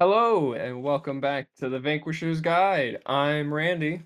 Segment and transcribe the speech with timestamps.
[0.00, 2.98] Hello and welcome back to the Vanquisher's Guide.
[3.06, 4.02] I'm Randy.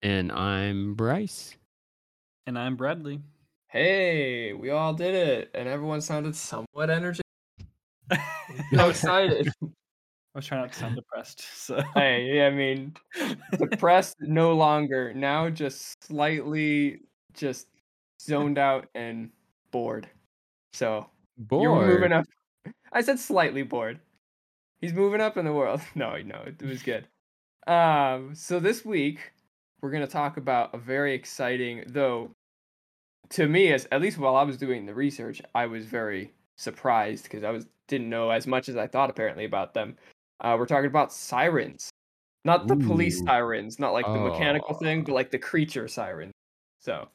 [0.00, 1.56] And I'm Bryce.
[2.46, 3.18] And I'm Bradley.
[3.66, 7.26] Hey, we all did it, and everyone sounded somewhat energetic.
[8.72, 9.48] so excited.
[9.60, 9.66] I
[10.36, 11.44] was trying not to sound depressed.
[11.64, 12.94] So hey, I mean,
[13.58, 15.12] depressed no longer.
[15.12, 17.00] Now just slightly
[17.34, 17.66] just
[18.22, 19.30] zoned out and
[19.72, 20.08] bored.
[20.74, 21.62] So Bored.
[21.64, 22.24] you're moving up.
[22.92, 23.98] I said slightly bored.
[24.80, 25.80] He's moving up in the world.
[25.94, 27.06] No, no, it was good.
[27.66, 29.32] Um, so this week
[29.80, 32.30] we're gonna talk about a very exciting, though,
[33.30, 37.24] to me, as at least while I was doing the research, I was very surprised
[37.24, 39.96] because I was didn't know as much as I thought apparently about them.
[40.40, 41.90] Uh, we're talking about sirens,
[42.44, 45.04] not the police sirens, not like the mechanical thing, Oh.
[45.04, 46.32] but like the creature sirens.
[46.80, 47.08] So,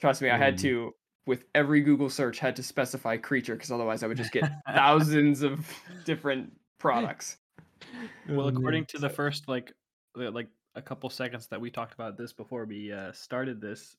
[0.00, 0.60] trust me, I had Mm.
[0.62, 0.94] to
[1.26, 5.42] with every Google search had to specify creature because otherwise I would just get thousands
[5.42, 5.70] of
[6.04, 7.36] different products.
[8.28, 9.72] well, Oh, according to the first like
[10.16, 13.96] like a couple seconds that we talked about this before we uh, started this,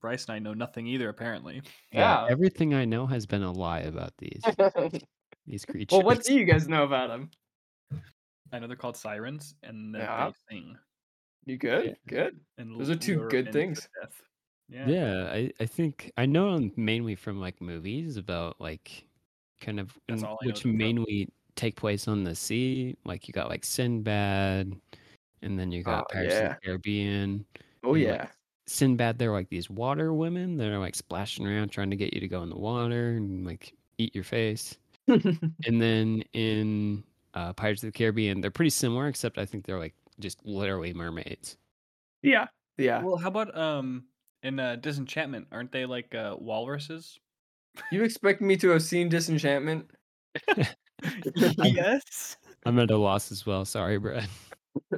[0.00, 1.08] Bryce and I know nothing either.
[1.08, 2.26] Apparently, Yeah.
[2.28, 4.42] Everything I know has been a lie about these
[5.46, 5.96] these creatures.
[5.96, 7.30] well, what do you guys know about them?
[8.52, 10.30] I know they're called sirens and that Yeah.
[10.50, 10.76] they sing.
[11.46, 11.84] You good?
[11.86, 11.94] Yeah.
[12.08, 12.40] Good.
[12.58, 13.88] And Those are two good things.
[14.00, 14.22] death.
[14.68, 14.88] Yeah.
[14.88, 19.04] Yeah, I, I think I know them mainly from like movies about like
[19.60, 20.78] kind of That's in- all which them from.
[20.78, 22.96] mainly take place on the sea.
[23.04, 24.74] Like you got like Sinbad,
[25.42, 26.48] and then you got Oh, Pirates of yeah.
[26.48, 27.44] the Caribbean.
[27.84, 28.28] Oh and, like, yeah.
[28.66, 32.20] Sinbad, they're like these water women that are like splashing around trying to get you
[32.20, 34.76] to go in the water and like eat your face.
[35.66, 39.78] And then in uh, Pirates of the Caribbean, they're pretty similar, except I think they're
[39.78, 41.56] like just literally mermaids.
[42.22, 42.46] yeah.
[42.78, 43.02] Yeah.
[43.02, 44.06] Well, how about um
[44.42, 45.46] in uh, Disenchantment?
[45.52, 47.20] Aren't they like uh, walruses?
[47.90, 49.90] You expect me to have seen Disenchantment?
[51.58, 52.36] yes.
[52.66, 53.64] I'm at a loss as well.
[53.64, 54.28] Sorry, Brad.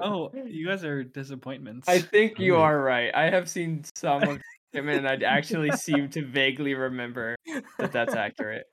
[0.00, 1.89] Oh, you guys are disappointments.
[1.89, 2.72] I think you Alright.
[2.72, 3.14] are right.
[3.14, 4.41] I have seen some of
[4.72, 7.36] Disenchantment, and I actually seem to vaguely remember
[7.79, 8.67] that that's accurate.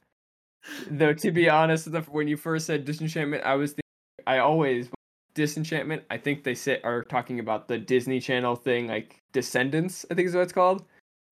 [0.89, 4.90] Though to be honest, the, when you first said Disenchantment, I was thinking, I always
[5.35, 6.03] Disenchantment.
[6.09, 10.05] I think they sit are talking about the Disney Channel thing, like Descendants.
[10.09, 10.85] I think is what it's called.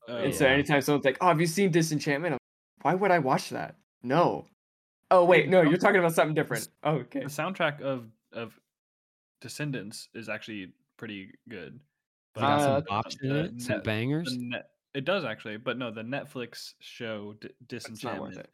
[0.07, 2.37] Oh, And so anytime someone's like, "Oh, have you seen Disenchantment?" I'm
[2.83, 3.75] like, Why would I watch that?
[4.03, 4.45] No.
[5.11, 6.69] Oh wait, no, you're talking about something different.
[6.83, 7.19] Oh, okay.
[7.19, 8.57] the soundtrack of of
[9.41, 11.79] Descendants is actually pretty good.
[12.35, 14.31] It's got some Uh, bops in the it, some net- bangers.
[14.31, 18.49] The net, it does actually, but no, the Netflix show D- It's not worth Disenchantment.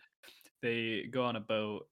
[0.61, 1.87] They go on a boat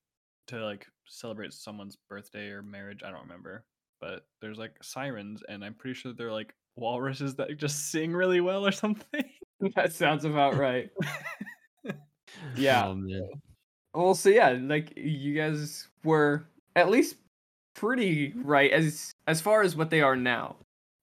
[0.48, 3.04] to like celebrate someone's birthday or marriage.
[3.04, 3.66] I don't remember,
[4.02, 8.42] but there's like sirens, and I'm pretty sure they're like walruses that just sing really
[8.42, 9.24] well or something.
[9.76, 10.90] that sounds about right.
[12.56, 12.88] Yeah.
[12.88, 13.30] Oh, man.
[13.96, 16.46] Well, so yeah, like you guys were
[16.76, 17.16] at least
[17.76, 20.58] pretty right as as far as what they are now.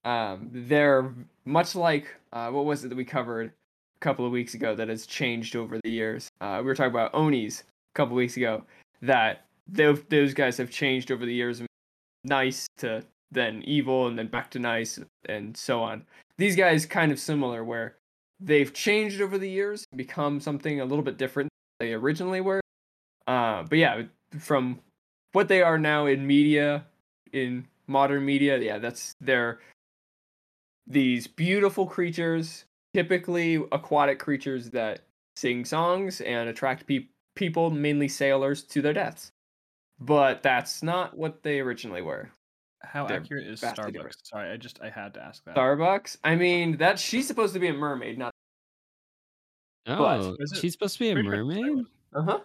[0.05, 1.15] Um, they're
[1.47, 3.47] much like uh, what was it that we covered
[3.97, 6.29] a couple of weeks ago that has changed over the years.
[6.43, 8.63] Uh, we were talking about Onis a couple weeks ago
[9.01, 11.63] that those those guys have changed over the years,
[12.25, 14.99] nice to then evil and then back to nice
[15.31, 16.05] and so on.
[16.37, 17.97] These guys kind of similar where
[18.39, 21.49] they've changed over the years, become something a little bit different
[21.79, 22.62] than they originally were.
[23.27, 24.03] Uh, but yeah,
[24.39, 24.81] from
[25.33, 26.85] what they are now in media,
[27.33, 29.61] in modern media, yeah, that's they're
[30.87, 35.01] these beautiful creatures, typically aquatic creatures that
[35.37, 39.33] sing songs and attract pe- people, mainly sailors, to their deaths.
[40.01, 42.31] But that's not what they originally were.
[42.83, 43.93] How They're accurate is Starbucks?
[43.93, 44.17] different.
[44.25, 45.55] Sorry, I just I had to ask that.
[45.55, 46.17] Starbucks.
[46.25, 48.33] I mean, that she's supposed to be a mermaid, not.
[49.87, 51.87] Oh, is she's supposed to be a pretty sure it's mermaid?
[52.15, 52.41] Uh huh.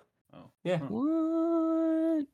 [0.67, 0.79] Yeah.
[0.79, 0.85] huh.
[0.89, 2.25] What?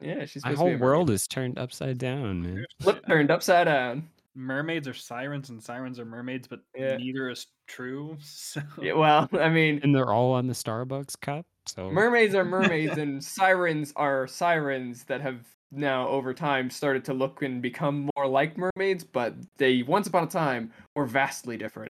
[0.00, 0.80] Yeah, she's My supposed to be whole a mermaid.
[0.80, 2.64] world is turned upside down, man.
[2.82, 4.08] Flip turned upside down.
[4.36, 6.96] Mermaids are sirens and sirens are mermaids, but Yeah.
[6.96, 8.16] neither is true.
[8.22, 11.44] So Yeah, well, I mean, And they're all on the Starbucks cup.
[11.66, 17.12] So mermaids are mermaids and sirens are sirens that have now over time started to
[17.14, 21.92] look and become more like mermaids but they once upon a time were vastly different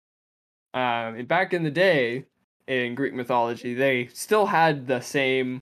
[0.73, 2.25] um and back in the day
[2.69, 5.61] in greek mythology they still had the same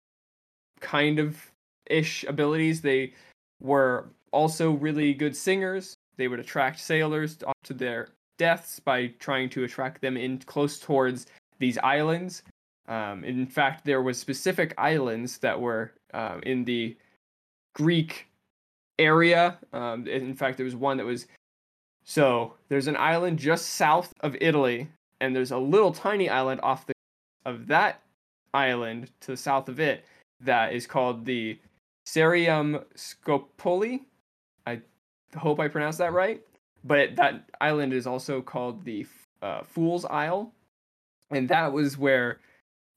[0.84, 1.50] kind of
[1.86, 2.82] ish abilities.
[2.82, 3.14] They
[3.60, 5.96] were also really good singers.
[6.16, 8.08] They would attract sailors to- their
[8.38, 11.26] deaths by trying to attract them in close towards
[11.58, 12.42] these islands.
[12.86, 16.96] Um, in fact, there was specific islands that were um, in the
[17.74, 18.28] Greek
[18.98, 19.58] area.
[19.72, 21.26] Um, in fact, there was one that was
[22.04, 24.88] so there's an island just south of Italy,
[25.20, 26.92] and there's a little tiny island off the
[27.46, 28.02] of that
[28.52, 30.04] island to the south of it
[30.44, 31.58] that is called the
[32.06, 34.00] Sirenum Scopuli.
[34.66, 34.80] I
[35.36, 36.42] hope I pronounced that right.
[36.84, 39.06] But that island is also called the
[39.40, 40.52] uh, Fool's Isle,
[41.30, 42.40] and that was where,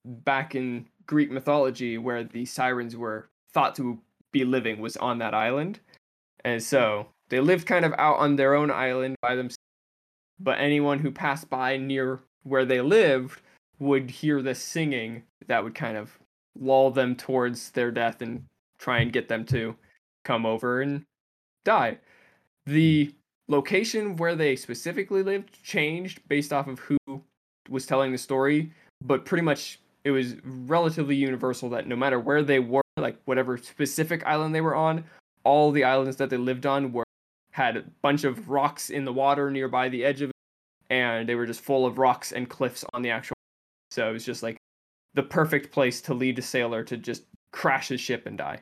[0.06, 4.00] back in Greek mythology, where the sirens were thought to
[4.34, 5.80] be living was on that island,
[6.44, 9.58] and so they lived kind of out on their own island by themselves.
[10.40, 13.42] But anyone who passed by near where they lived
[13.80, 16.20] would hear this singing that would kind of
[16.60, 18.44] lull them towards their death and
[18.80, 19.76] try and get them to
[20.24, 21.04] come over and
[21.66, 21.98] die.
[22.66, 23.14] The
[23.48, 26.98] location where they specifically lived changed based off of who
[27.70, 28.72] was telling the story,
[29.04, 33.58] but pretty much it was relatively universal that no matter where they were, like whatever
[33.58, 35.04] specific island they were on,
[35.44, 37.04] all the islands that they lived on were
[37.52, 40.36] had a bunch of rocks in the water nearby the edge of it,
[40.90, 43.36] and they were just full of rocks and cliffs on the actual.
[43.92, 44.57] So it was just like
[45.18, 48.60] the perfect place to lead a sailor to just crash his ship and die.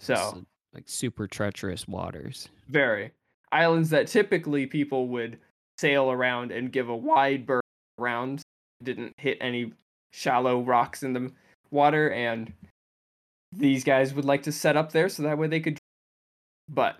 [0.00, 0.32] So uh,
[0.74, 2.48] like super treacherous waters.
[2.68, 3.12] very
[3.52, 5.38] islands that typically people would
[5.78, 7.62] sail around and give a wide berth
[7.98, 8.42] around,
[8.82, 9.72] didn't hit any
[10.12, 11.30] shallow rocks in the
[11.70, 12.52] water, and
[13.52, 15.78] these guys would like to set up there so that way they could.
[16.68, 16.98] But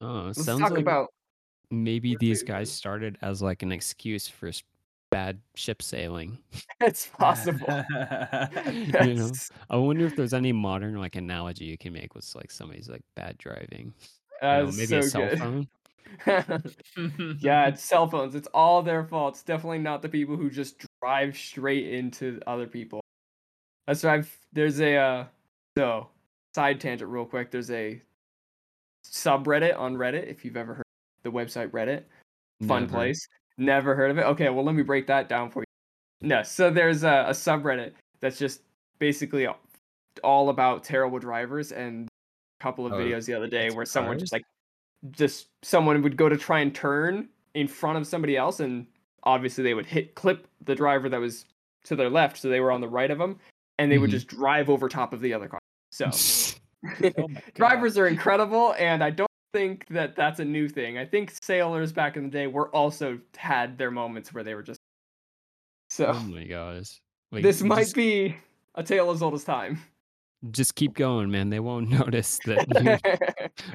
[0.00, 1.08] Oh, let's sounds talk like about
[1.70, 4.50] maybe these guys started as like an excuse for
[5.10, 6.38] bad ship sailing.
[6.80, 7.66] it's possible.
[8.72, 9.30] you know,
[9.70, 13.02] I wonder if there's any modern like analogy you can make with like somebody's like
[13.14, 13.94] bad driving.
[14.42, 15.38] You know, maybe a cell good.
[15.38, 15.68] phone.
[17.40, 18.34] yeah, it's cell phones.
[18.34, 19.34] It's all their fault.
[19.34, 23.00] It's definitely not the people who just drive straight into other people.
[23.86, 25.24] That's why I've there's a uh,
[25.76, 26.08] so
[26.54, 27.50] side tangent real quick.
[27.50, 28.00] There's a
[29.04, 30.84] subreddit on Reddit if you've ever heard
[31.22, 32.04] the website Reddit.
[32.66, 32.92] Fun Never.
[32.92, 33.28] place.
[33.58, 34.22] Never heard of it.
[34.24, 35.64] Okay, well let me break that down for you.
[36.28, 38.62] No, so there's a, a subreddit that's just
[38.98, 39.46] basically
[40.24, 43.84] all about terrible drivers and a couple of Oh, videos the other day it's where
[43.84, 44.22] someone cars?
[44.22, 44.42] just like
[45.12, 48.86] just someone would go to try and turn in front of somebody else and
[49.22, 51.44] obviously they would hit clip the driver that was
[51.84, 53.38] to their left so they were on the right of them
[53.78, 54.14] and they would Mhm.
[54.14, 55.60] just drive over top of the other car
[55.92, 56.10] so
[57.18, 61.32] Oh drivers are incredible and i don't think that that's a new thing i think
[61.42, 64.78] sailors back in the day were also had their moments where they were just
[65.90, 67.00] so oh my gosh.
[67.32, 68.36] Like, this might just, be
[68.74, 69.80] a tale as old as time
[70.50, 71.50] just keep going, man.
[71.50, 73.00] They won't notice that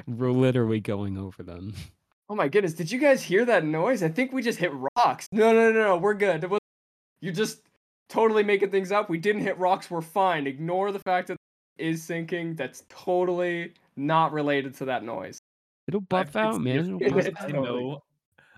[0.06, 1.74] you're literally going over them.
[2.28, 4.02] Oh my goodness, did you guys hear that noise?
[4.02, 5.28] I think we just hit rocks.
[5.30, 6.50] No, no, no, no, we're good.
[7.20, 7.60] You're just
[8.08, 9.10] totally making things up.
[9.10, 10.46] We didn't hit rocks, we're fine.
[10.46, 11.36] Ignore the fact that
[11.76, 12.54] is sinking.
[12.54, 15.38] That's totally not related to that noise.
[15.88, 16.98] It'll buff out, man.
[16.98, 17.48] It'll buff I out.
[17.50, 17.82] Totally.
[17.82, 18.02] know.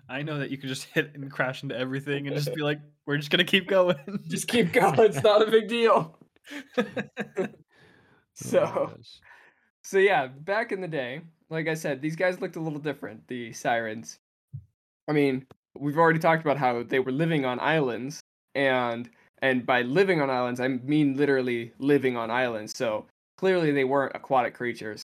[0.08, 2.81] I know that you can just hit and crash into everything and just be like,
[3.06, 3.96] we're just gonna keep going.
[4.28, 4.99] Just keep going.
[5.00, 6.19] It's not a big deal.
[7.38, 7.46] Oh
[8.34, 9.20] So, gosh.
[9.82, 13.26] so yeah, back in the day, like I said, these guys looked a little different,
[13.28, 14.19] the sirens.
[15.08, 15.46] I mean,
[15.78, 18.20] we've already talked about how they were living on islands
[18.55, 19.08] and
[19.43, 22.76] and by living on islands, I mean literally living on islands.
[22.76, 23.06] So,
[23.38, 25.02] clearly they weren't aquatic creatures.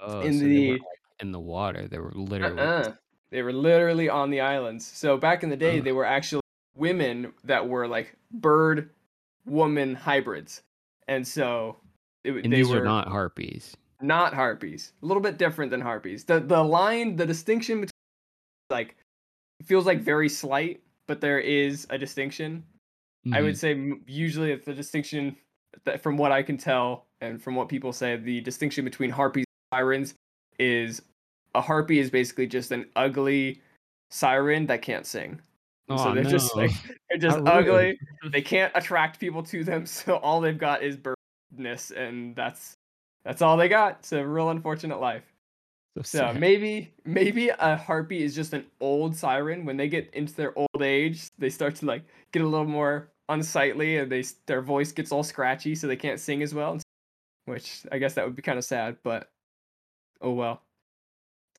[0.00, 0.80] Oh, in so the-
[1.22, 2.58] in the water, they were literally.
[2.60, 2.92] Uh-uh.
[3.30, 4.84] They were literally on the islands.
[4.84, 5.84] So back in the day, Ugh.
[5.84, 6.42] they were actually
[6.76, 8.90] women that were like bird
[9.46, 10.62] woman hybrids,
[11.08, 11.76] and so
[12.24, 13.74] it, and they these were not harpies.
[14.02, 14.92] not harpies.
[15.02, 16.24] A little bit different than harpies.
[16.24, 17.90] The the line, the distinction between
[18.70, 18.96] like
[19.64, 22.64] feels like very slight, but there is a distinction.
[23.32, 23.58] I would Mhm.
[23.58, 25.36] say usually it's the distinction
[25.84, 29.44] that from what I can tell and from what people say, the distinction between harpies
[29.72, 30.14] and sirens
[30.58, 31.00] is
[31.54, 33.60] a harpy is basically just an ugly
[34.10, 35.40] siren that can't sing.
[35.88, 36.70] And so they're just like
[37.10, 37.68] they're just How rude.
[37.68, 37.98] ugly.
[38.30, 42.76] They can't attract people to them, so all they've got is birdness, and that's
[43.24, 43.98] that's all they got.
[44.00, 45.24] It's a real unfortunate life.
[45.96, 49.64] So So maybe maybe a harpy is just an old siren.
[49.66, 53.10] When they get into their old age, they start to like get a little more
[53.28, 56.78] unsightly, and they their voice gets all scratchy, so they can't sing as well.
[57.44, 59.30] Which I guess that would be kind of sad, but
[60.22, 60.62] oh well.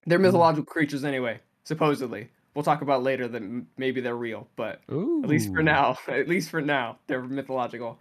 [0.05, 0.23] They're Mm.
[0.23, 2.29] mythological creatures anyway, supposedly.
[2.55, 6.27] We'll talk about later that m- maybe they're real, but at least for now, at
[6.27, 7.99] least for now, they're mythological.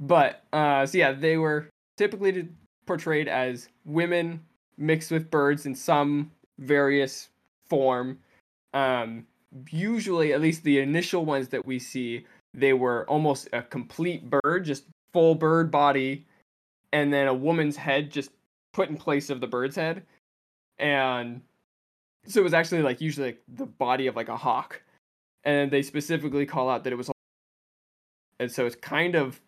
[0.00, 2.48] But uh, so yeah, they were typically
[2.86, 4.40] portrayed as women
[4.76, 7.28] mixed with birds in some various
[7.68, 8.18] form.
[8.74, 9.26] Um,
[9.70, 14.64] usually, at least the initial ones that we see, they were almost a complete bird,
[14.64, 16.26] just full bird body,
[16.92, 18.30] and then a woman's head just
[18.72, 20.04] put in place of the bird's head,
[20.78, 21.40] and
[22.26, 24.82] so it was actually like usually like the body of like a hawk,
[25.44, 27.10] and they specifically call out that it was,
[28.38, 29.40] and so it's kind of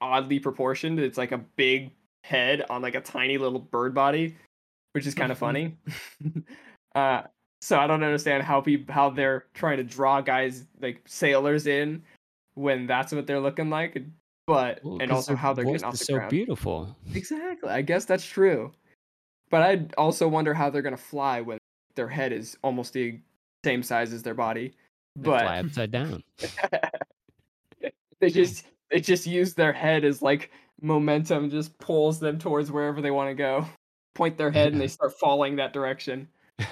[0.00, 0.98] oddly proportioned.
[1.00, 1.92] It's like a big
[2.24, 4.36] head on like a tiny little bird body,
[4.92, 5.76] which is kind of funny.
[6.94, 7.22] uh,
[7.60, 12.02] so I don't understand how people how they're trying to draw guys like sailors in
[12.54, 14.02] when that's what they're looking like,
[14.46, 16.30] but Well, and also how they're getting off the so ground.
[16.30, 16.96] beautiful.
[17.14, 17.68] Exactly.
[17.68, 18.72] I guess that's true.
[19.50, 21.58] But I also wonder how they're gonna fly when
[21.94, 23.18] their head is almost the
[23.64, 24.72] same size as their body.
[25.16, 26.22] They fly But upside down.
[28.20, 30.50] they just they just use their head as like
[30.80, 33.66] momentum, just pulls them towards wherever they want to go.
[34.14, 36.28] Point their head and they start falling that direction.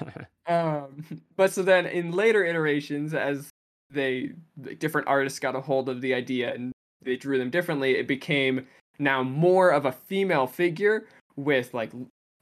[0.49, 1.05] Um,
[1.37, 3.51] but so then in later iterations, as
[3.91, 4.31] they
[4.63, 6.71] like, different artists got a hold of the idea and
[7.03, 8.65] they drew them differently, it became
[9.01, 11.91] now more of a female figure with like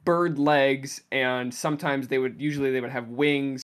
[0.05, 3.63] bird legs, and sometimes they would usually they would have wings,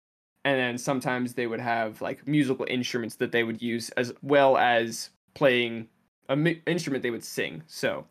[0.45, 4.57] and then sometimes they would have like musical instruments that they would use as well
[4.57, 5.89] as playing
[6.29, 6.37] a
[6.67, 7.63] instrument they would sing.
[7.67, 8.07] So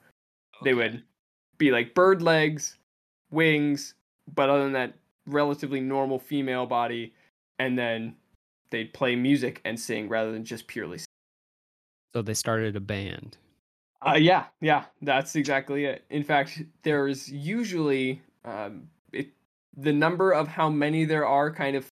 [0.63, 1.03] they would
[1.57, 2.77] be like bird legs,
[3.31, 3.93] wings,
[4.33, 4.93] but other than that,
[5.25, 7.13] relatively normal female body,
[7.59, 8.15] and then
[8.69, 10.99] they'd play music and sing rather than just purely.
[10.99, 11.07] Sing.
[12.15, 13.37] so they started a band.
[14.05, 16.03] Uh, yeah, yeah, that's exactly it.
[16.09, 19.29] In fact, there's usually um, it,
[19.77, 21.87] the number of how many there are kind of,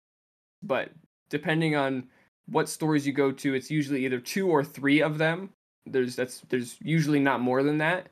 [0.63, 0.91] but
[1.31, 2.05] depending on
[2.49, 5.51] what stories you go to, it's usually either two or three of them.
[5.87, 8.09] There's that's there's usually not more than that.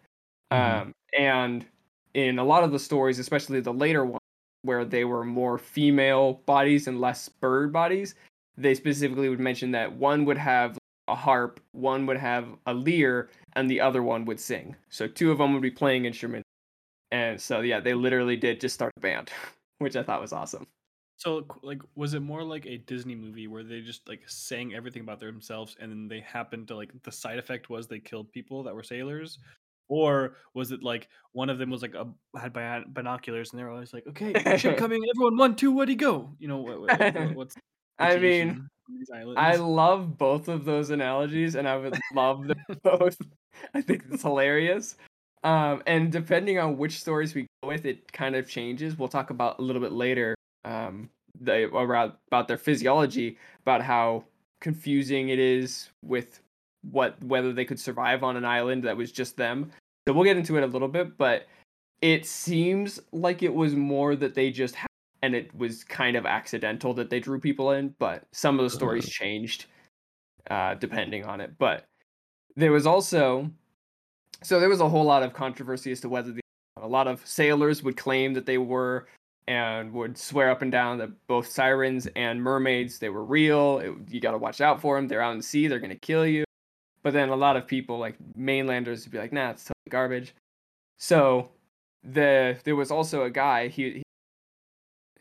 [0.52, 0.82] Mhm.
[0.82, 1.66] Um, and
[2.14, 4.20] in a lot of the stories, especially the later ones,
[4.62, 8.14] where they were more female bodies and less bird bodies,
[8.56, 13.28] they specifically would mention that one would have a harp, one would have a lyre,
[13.54, 14.76] and the other one would sing.
[14.90, 16.46] So two of them would be playing instruments.
[17.10, 19.30] And so yeah, they literally did just start a band,
[19.78, 20.66] which I thought was awesome.
[21.18, 25.02] So, like, was it more like a Disney movie where they just like sang everything
[25.02, 28.64] about themselves, and then they happened to like the side effect was they killed people
[28.64, 29.38] that were sailors,
[29.88, 32.52] or was it like one of them was like a, had
[32.92, 36.34] binoculars, and they were always like, "Okay, ship coming, everyone, one, two, where'd he go?"
[36.40, 37.56] You know, what, what, what- what's
[37.98, 38.68] I mean, situation on these
[39.12, 39.38] islands?
[39.38, 43.16] I love both of those analogies, and I would love them both.
[43.74, 44.96] I think it's hilarious.
[45.44, 48.98] Um, and depending on which stories we go with, it kind of changes.
[48.98, 50.34] We'll talk about a little bit later.
[50.64, 54.24] Um, the around about their physiology, about how
[54.60, 56.40] confusing it is with
[56.90, 59.70] what whether they could survive on an island that was just them.
[60.06, 61.46] So we'll get into it a little bit, but
[62.00, 64.88] it seems like it was more that they just had,
[65.22, 68.70] and it was kind of accidental that they drew people in, but some of the
[68.70, 69.24] stories Uh-huh.
[69.24, 69.66] changed
[70.50, 71.56] uh, depending on it.
[71.58, 71.84] But
[72.56, 73.50] there was also
[74.42, 76.40] so there was a whole lot of controversy as to whether the,
[76.80, 79.06] a lot of sailors would claim that they were
[79.46, 83.78] and would swear up and down that both sirens and mermaids they were real.
[83.78, 85.06] It, you got to watch out for them.
[85.08, 85.68] They're out in the sea.
[85.68, 86.44] They're gonna kill you.
[87.02, 90.34] But then a lot of people like mainlanders would be like, nah, it's totally garbage.
[90.98, 91.50] So
[92.04, 93.68] the there was also a guy.
[93.68, 94.02] He, he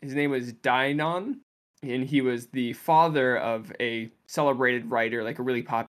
[0.02, 1.40] his name was Dinon,
[1.82, 5.88] and he was the father of a celebrated writer, like a really popular.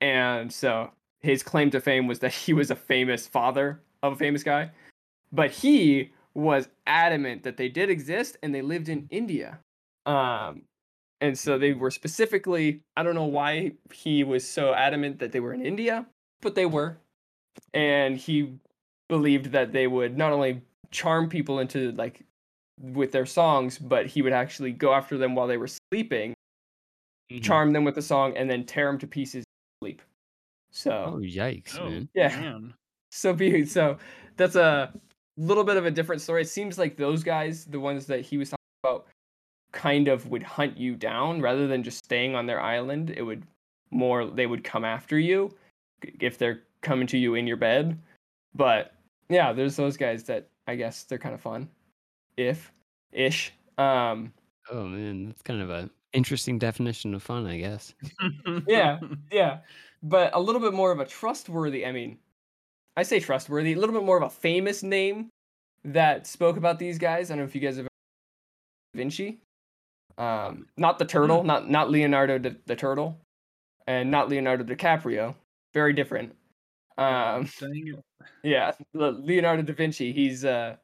[0.00, 4.16] And so his claim to fame was that he was a famous father of a
[4.16, 4.70] famous guy,
[5.32, 9.60] but he was adamant that they did exist and they lived in India.
[10.06, 10.62] Um,
[11.20, 15.40] and so they were specifically, I don't know why he was so adamant that they
[15.40, 16.06] were in India,
[16.40, 16.98] but they were.
[17.72, 18.54] And he
[19.08, 22.24] believed that they would not only charm people into like
[22.82, 26.34] with their songs, but he would actually go after them while they were sleeping,
[27.30, 27.42] Mhm.
[27.42, 30.02] charm them with the song, and then tear them to pieces in sleep.
[30.02, 30.10] Oh
[30.72, 32.08] So yikes, oh, man!
[32.14, 32.28] Yeah.
[32.40, 32.74] man.
[33.10, 33.98] so be so
[34.36, 34.92] that's a
[35.36, 36.42] little bit of a different story.
[36.42, 39.06] It seems like those guys, the ones that he was talking about,
[39.72, 43.10] kind of would hunt you down rather than just staying on their island.
[43.10, 43.46] It would
[43.90, 45.54] more they would come after you
[46.20, 47.98] if they're coming to you in your bed.
[48.54, 48.94] But
[49.28, 51.68] yeah, there's those guys that I guess they're kind of fun,
[52.36, 52.72] if
[53.12, 53.52] ish.
[53.78, 54.32] Um,
[54.70, 57.94] Oh man, that's kind of a interesting definition of fun, I guess.
[58.66, 59.00] Yeah.
[59.32, 59.58] yeah,
[60.02, 61.84] but a little bit more of a trustworthy.
[61.84, 62.18] I mean,
[62.96, 65.30] I say trustworthy, a little bit more of a famous name
[65.84, 67.30] that spoke about these guys.
[67.30, 69.40] I don't know if you guys have Da Vinci.
[70.18, 73.18] Um, not the turtle, not not Leonardo the, the turtle,
[73.86, 75.34] and not Leonardo DiCaprio.
[75.74, 76.36] Very different.
[76.98, 77.48] Um,
[78.42, 80.12] yeah, Leonardo da Vinci.
[80.12, 80.78] He's a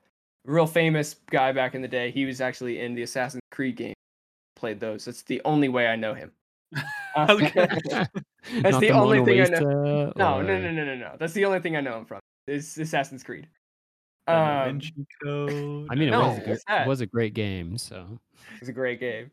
[0.49, 2.11] real famous guy back in the day.
[2.11, 3.95] He was actually in the Assassin's Creed game.
[4.57, 5.05] Played those.
[5.05, 6.33] That's the only way I know him.
[7.17, 7.49] Uh, Okay.
[8.63, 9.59] Not the only Mona thing I know.
[9.59, 11.17] Lisa No, no, or- no, no, no, no.
[11.19, 12.21] That's the only thing I know him from.
[12.47, 13.49] Is Assassin's Creed.
[14.29, 17.77] Um, I mean, it No, was a, what's gr- was a great game.
[17.79, 18.07] So
[18.55, 19.31] it was a great game.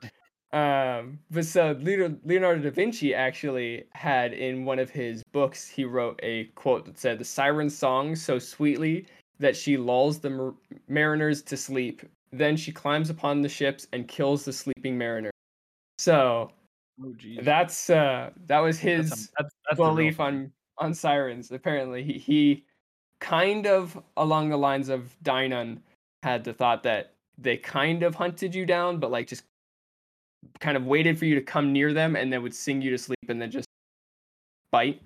[0.53, 5.83] Um, but so Leonardo, Leonardo da Vinci actually had in one of his books, he
[5.83, 9.05] wrote a quote that said, "The siren song so sweetly
[9.39, 10.55] that she lulls the mar-
[10.87, 12.01] mariners to sleep.
[12.31, 15.31] Then she climbs upon the ships and kills the sleeping mariner."
[15.97, 16.51] So
[17.03, 21.51] Oh that's uh that was his That's, a- that's, that's belief on on sirens.
[21.51, 22.65] Apparently, he he
[23.19, 25.81] kind of along the lines of Dinon
[26.23, 29.43] had the thought that they kind of hunted you down, but like just
[30.59, 32.97] kind of waited for you to come near them and then would sing you to
[32.97, 33.67] sleep and then just
[34.71, 35.01] bite.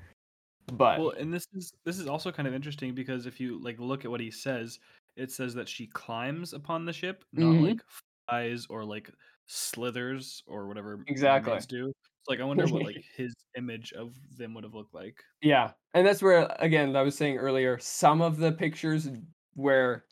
[0.69, 3.79] But Well, and this is this is also kind of interesting because if you like
[3.79, 4.79] look at what he says,
[5.15, 7.59] it says that she climbs upon the ship, not Mhm.
[7.59, 7.81] like
[8.27, 9.09] flies or like
[9.47, 11.65] slithers or whatever Exactly.
[11.67, 11.93] do.
[12.23, 15.23] So like I wonder what like his image of them would have looked like.
[15.41, 17.79] Yeah, and that's where again I was saying earlier.
[17.79, 19.07] Some of the pictures
[19.53, 20.05] where,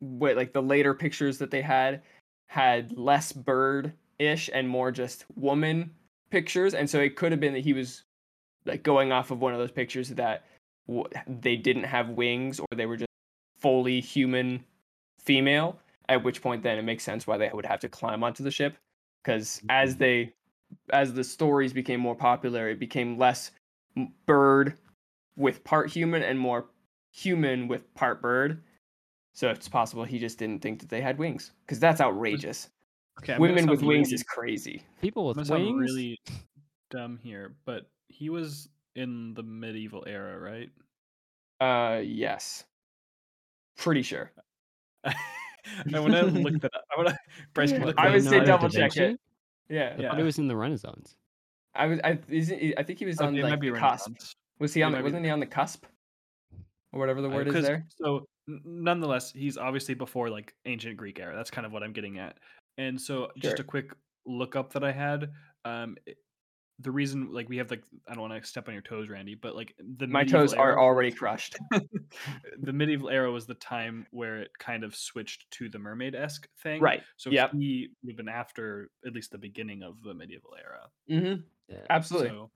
[0.00, 2.02] where like the later pictures that they had
[2.48, 5.94] had less bird ish and more just woman
[6.30, 8.04] pictures, and so it could have been that he was
[8.66, 10.44] like going off of one of those pictures that
[10.86, 13.10] w- they didn't have wings or they were just
[13.58, 14.64] fully human
[15.20, 15.78] female.
[16.08, 18.50] At which point, then it makes sense why they would have to climb onto the
[18.50, 18.76] ship,
[19.22, 19.98] because as Mhm.
[19.98, 20.32] they
[20.92, 23.52] as the stories became more popular, it became less
[24.26, 24.76] bird
[25.36, 26.66] with part human and more
[27.12, 28.62] human with part bird.
[29.34, 32.70] So it's possible he just didn't think that they had wings because that's outrageous.
[33.20, 34.82] Okay, I'm Women with wings really- is crazy.
[35.00, 35.68] People with gonna wings.
[35.68, 36.18] sound really
[36.90, 40.70] dumb here, but he was in the medieval era, right?
[41.60, 42.64] Uh, yes,
[43.76, 44.30] pretty sure.
[45.04, 45.14] I
[46.00, 46.84] want to look that up.
[46.96, 47.18] I want to.
[47.54, 49.18] Bryce, can look I would say double check it.
[49.68, 51.16] Yeah, I thought it was in the Renaissance.
[51.74, 52.00] I was.
[52.04, 52.58] I isn't.
[52.60, 53.82] he- I think he was Okay, on it like the cusp.
[54.08, 54.34] Renaissance.
[54.60, 54.92] Was he on?
[54.92, 55.86] might The, be wasn't he on the cusp?
[56.92, 57.84] Or whatever the Uh, word is 'cause- there.
[57.90, 61.34] So, nonetheless, he's obviously before like ancient Greek era.
[61.34, 62.38] That's kind of what I'm getting at.
[62.78, 63.64] And so, just Sure.
[63.64, 63.92] a quick
[64.26, 65.32] look up that I had.
[65.64, 66.18] Um, it-
[66.80, 69.34] the reason, like, we have like, I don't want to step on your toes, Randy,
[69.36, 71.56] but like the My medieval toes are already crushed.
[72.60, 76.48] the medieval era was the time where it kind of switched to the mermaid esque
[76.62, 76.80] thing.
[76.80, 77.02] Right.
[77.16, 77.52] So Yep.
[77.52, 80.88] he would have been after at least the beginning of the medieval era.
[81.10, 81.42] Mm-hmm.
[81.68, 81.86] Yeah.
[81.90, 82.28] Absolutely.
[82.30, 82.50] So,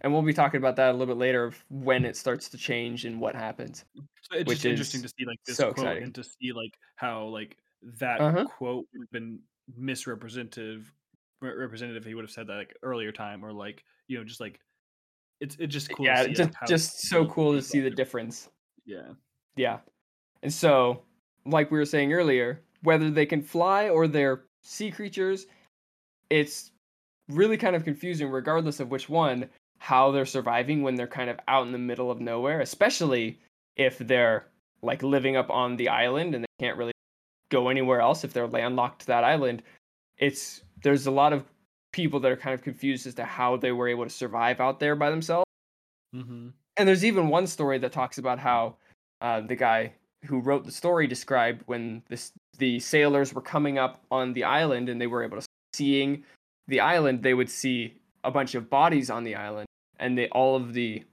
[0.00, 2.58] And we'll be talking about that a little bit later of when it starts to
[2.58, 3.84] change and what happens.
[3.96, 6.02] so it's Which just interesting to see like this so quote exciting.
[6.04, 7.56] and to see like how like
[7.98, 8.44] that Uh-huh.
[8.46, 9.40] quote would have been
[9.76, 10.90] misrepresentative re-
[11.44, 14.60] representative he would have said that like earlier time or like you know just like
[15.40, 17.90] it's it's just cool yeah, to see, just like, just so cool to see the
[17.90, 18.48] difference.
[18.86, 19.12] yeah
[19.56, 19.78] Yeah.
[20.42, 21.02] And so,
[21.46, 25.46] like we were saying earlier, whether they can fly or they're sea creatures,
[26.30, 26.70] it's
[27.28, 31.38] really kind of confusing, regardless of which one, how they're surviving when they're kind of
[31.48, 33.38] out in the middle of nowhere, especially
[33.76, 34.46] if they're
[34.82, 36.92] like living up on the island and they can't really
[37.50, 39.62] go anywhere else if they're landlocked to that island.
[40.18, 41.44] It's there's a lot of
[41.92, 44.78] people that are kind of confused as to how they were able to survive out
[44.78, 45.46] there by themselves.
[46.14, 46.48] mm-hmm.
[46.76, 48.76] And there's even one story that talks about how
[49.20, 49.92] uh, the guy
[50.24, 54.88] who wrote the story described when this the sailors were coming up on the island
[54.88, 56.24] and they were able to seeing
[56.68, 57.94] the island, they would see
[58.24, 59.66] a bunch of bodies on the island,
[59.98, 61.04] and they all of the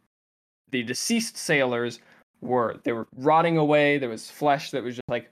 [0.72, 2.00] the deceased sailors
[2.42, 3.98] were they were rotting away.
[3.98, 5.30] There was flesh that was just like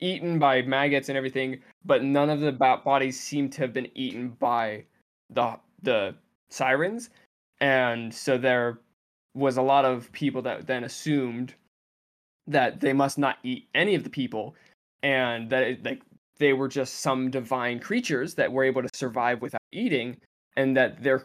[0.00, 3.88] eaten by maggots and everything, but none of the bo- bodies seem to have been
[3.94, 4.84] eaten by
[5.30, 6.14] the the
[6.50, 7.10] sirens,
[7.60, 8.78] and so there
[9.34, 11.54] was a lot of people that then assumed
[12.46, 14.54] that they must not eat any of the people
[15.02, 16.02] and that it, like
[16.38, 20.16] they were just some divine creatures that were able to survive without eating
[20.56, 21.22] and that their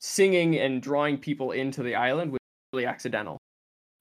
[0.00, 2.40] singing and drawing people into the island was
[2.72, 3.38] really accidental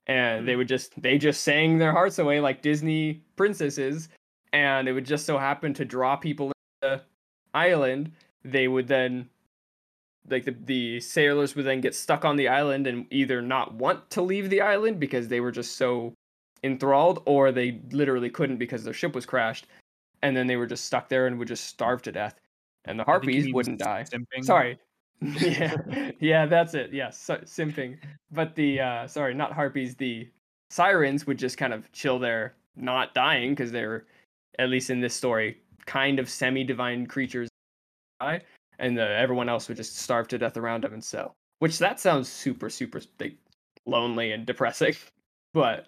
[0.09, 4.09] and they would just they just sang their hearts away like disney princesses.
[4.51, 7.01] And it would just so happen to draw people into the
[7.53, 8.11] island.
[8.43, 9.29] They would then
[10.27, 14.09] like the, the sailors would then get stuck on the island and either not want
[14.09, 16.13] to leave the island because they were just so
[16.63, 19.67] enthralled or they literally couldn't because their ship was crashed.
[20.23, 22.39] And then they were just stuck there and would just starve to death.
[22.85, 24.05] And the I think he harpies wouldn't die.
[24.11, 24.43] simping.
[24.43, 24.79] sorry
[25.39, 25.75] yeah.
[26.19, 26.93] Yeah that's it.
[26.93, 27.97] Yeah, so, simping.
[28.31, 30.29] But the uh sorry not harpies the
[30.69, 34.05] sirens would just kind of chill there not dying because they're
[34.57, 37.49] at least in this story kind of semi-divine creatures
[38.21, 41.99] and the, everyone else would just starve to death around them and so which that
[41.99, 43.01] sounds super super
[43.85, 44.93] lonely and depressing
[45.53, 45.87] but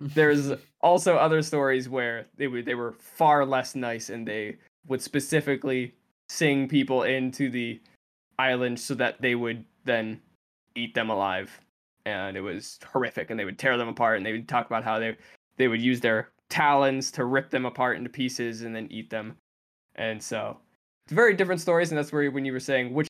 [0.00, 5.02] there's also other stories where they would they were far less nice and they would
[5.02, 5.94] specifically
[6.28, 7.80] sing people into the
[8.38, 10.20] island so that they would then
[10.74, 11.60] eat them alive
[12.06, 14.84] and it was horrific and they would tear them apart and they would talk about
[14.84, 15.16] how they
[15.56, 19.36] they would use their talons to rip them apart into pieces and then eat them
[19.96, 20.56] and so
[21.08, 23.08] it's very different stories, and that's where when you were saying which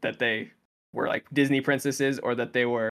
[0.00, 0.52] that they
[0.92, 2.88] were like Disney princesses or that they were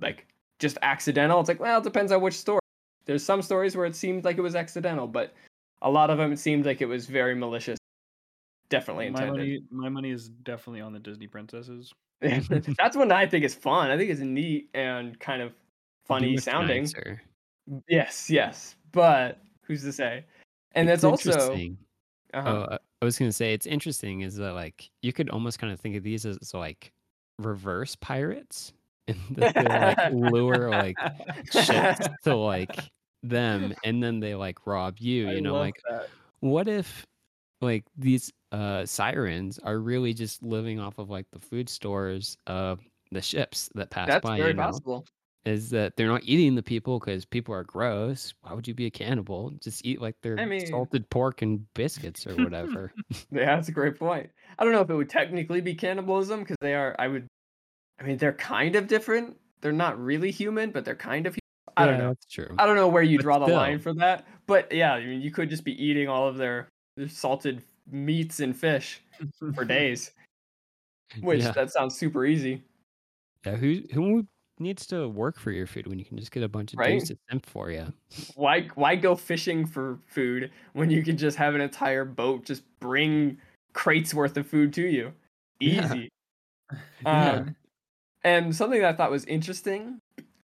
[0.00, 0.26] like
[0.58, 1.38] just accidental.
[1.38, 2.60] It's like, well, it depends on which story.
[3.04, 5.34] There's some stories where it seemed like it was accidental, but
[5.82, 7.78] a lot of them it seemed like it was very malicious.
[8.70, 9.36] Definitely My intended.
[9.36, 11.92] money, my money is definitely on the Disney princesses.
[12.20, 13.90] That's what I think is fun.
[13.90, 15.52] I think it's neat and kind of
[16.06, 16.84] funny sounding.
[16.84, 17.20] nicer.
[17.88, 18.76] Yes, yes.
[18.92, 20.24] But who's to say?
[20.72, 21.78] And It's that's also interesting.
[22.34, 25.72] uh Oh, I was gonna say it's interesting is that like you could almost kind
[25.72, 26.92] of think of these as like
[27.38, 28.72] reverse pirates,
[29.08, 30.96] and that they like lure like
[31.50, 32.90] ships to like
[33.22, 35.28] them, and then they like rob you.
[35.28, 36.08] I You know, like that.
[36.40, 37.04] what if
[37.60, 42.80] like these uh sirens are really just living off of like the food stores of
[43.12, 44.38] the ships that pass That's by?
[44.38, 45.04] very You know, possible.
[45.44, 48.34] is that they're not eating the people because people are gross.
[48.42, 49.50] Why would you be a cannibal?
[49.60, 52.92] Just eat like their I mean, salted pork and biscuits or whatever.
[53.30, 54.30] yeah, that's a great point.
[54.58, 56.94] I don't know if it would technically be cannibalism because they are.
[56.98, 57.26] I would.
[58.00, 59.38] I mean, they're kind of different.
[59.60, 61.34] They're not really human, but they're kind of.
[61.34, 61.40] hu-
[61.76, 62.08] I don't know.
[62.08, 62.54] That's true.
[62.58, 64.26] I don't know where you But draw the line for that.
[64.46, 68.40] But yeah, I mean, you could just be eating all of their, their salted meats
[68.40, 69.00] and fish
[69.54, 70.12] for days,
[71.20, 71.52] which Yeah.
[71.52, 72.64] that sounds super easy,
[73.44, 73.56] Yeah.
[73.56, 76.74] Who who needs to work for your food when you can just get a bunch
[76.74, 76.84] of right?
[76.84, 77.92] dudes to simp for you?
[78.34, 82.62] Why why go fishing for food when you can just have an entire boat just
[82.80, 83.38] bring
[83.72, 85.14] crates worth of food to you?
[85.60, 85.96] Yeah.
[85.96, 86.08] Easy.
[87.00, 87.44] Yeah.
[87.44, 87.56] Um,
[88.24, 90.00] and something that I thought was interesting.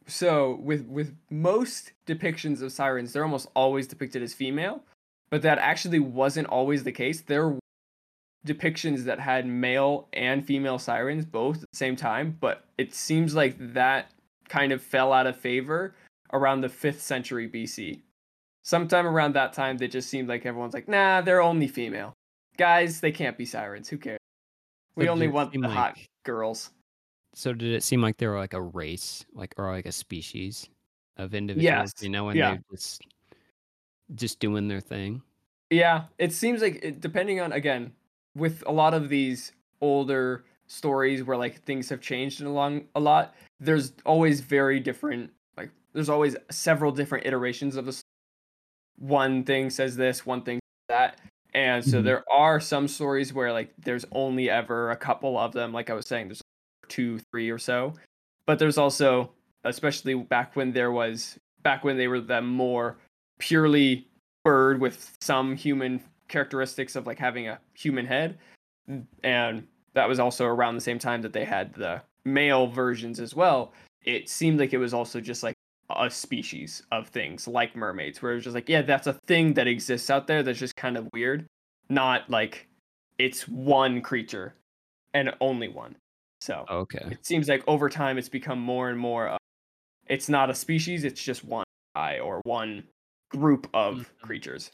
[0.07, 4.85] So with with most depictions of sirens, they're almost always depicted as female,
[5.31, 7.21] but that actually wasn't always the case.
[7.21, 7.59] There were
[8.47, 13.35] depictions that had male and female sirens both at the same time, but it seems
[13.35, 14.11] like that
[14.49, 15.95] kind of fell out of favor
[16.33, 18.01] around the 5th century BC.
[18.63, 22.13] Sometime around that time, they just seemed like everyone's like, nah, they're only female.
[22.57, 23.89] Guys, they can't be sirens.
[23.89, 24.19] Who cares?
[24.97, 26.71] We So only want the hot girls.
[27.35, 30.69] so did it seem like they were like a race, like or like a species
[31.17, 32.03] of individuals, Yes.
[32.03, 32.55] you know, and Yeah.
[32.57, 33.03] they just
[34.15, 35.23] just doing their thing?
[35.71, 37.93] Yeah, it seems like it, depending on again
[38.35, 43.35] with a lot of these older stories where like things have changed along a lot.
[43.59, 48.03] There's always very different like there's always several different iterations of this.
[48.99, 51.19] One thing says this, one thing that,
[51.55, 52.05] and so Mhm.
[52.05, 55.73] there are some stories where like there's only ever a couple of them.
[55.73, 56.43] Like I was saying, there's
[56.89, 57.95] two, three or so,
[58.47, 59.33] but there's also
[59.65, 62.97] especially back when there was back when they were the more
[63.41, 64.07] purely
[64.45, 68.39] bird with some human characteristics of like having a human head.
[69.25, 73.35] And that was also around the same time that they had the male versions as
[73.35, 73.73] well.
[74.05, 75.55] It seemed like it was also just like
[75.91, 79.55] a species of things like mermaids where it was just like yeah that's a thing
[79.55, 81.47] that exists out there that's just kind of weird.
[81.89, 82.69] Not like
[83.19, 84.55] it's one creature
[85.13, 85.97] and only one.
[86.41, 87.07] So Okay.
[87.11, 89.39] it seems like over time it's become more and more of,
[90.07, 91.65] it's not a species it's just one
[91.97, 92.85] guy or one
[93.31, 94.23] group of Mhm.
[94.27, 94.71] creatures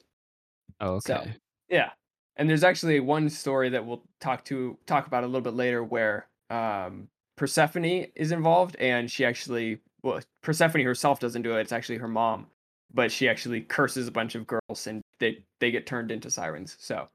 [0.81, 1.01] Okay.
[1.01, 1.27] so
[1.69, 1.91] yeah
[2.37, 5.83] and there's actually one story that we'll talk to talk about a little bit later
[5.85, 11.73] where um persephone is involved and she actually well persephone herself doesn't do it it's
[11.73, 12.47] actually her mom
[12.95, 16.77] but she actually curses a bunch of girls and they they get turned into sirens
[16.79, 17.09] so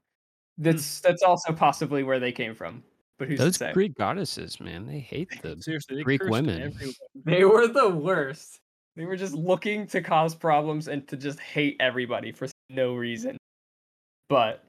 [0.58, 2.82] that's that's also possibly where they came from
[3.18, 6.62] but who's Those Greek goddesses, man, they hate the Seriously, they Greek women.
[6.62, 6.94] everyone.
[7.24, 8.58] They were the worst.
[8.96, 13.36] They were just looking to cause problems and to just hate everybody for no reason.
[14.28, 14.64] But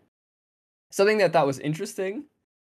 [0.91, 2.25] something that thought was interesting,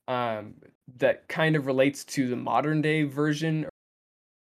[0.08, 0.54] um,
[0.98, 3.66] that kind of relates to the modern day version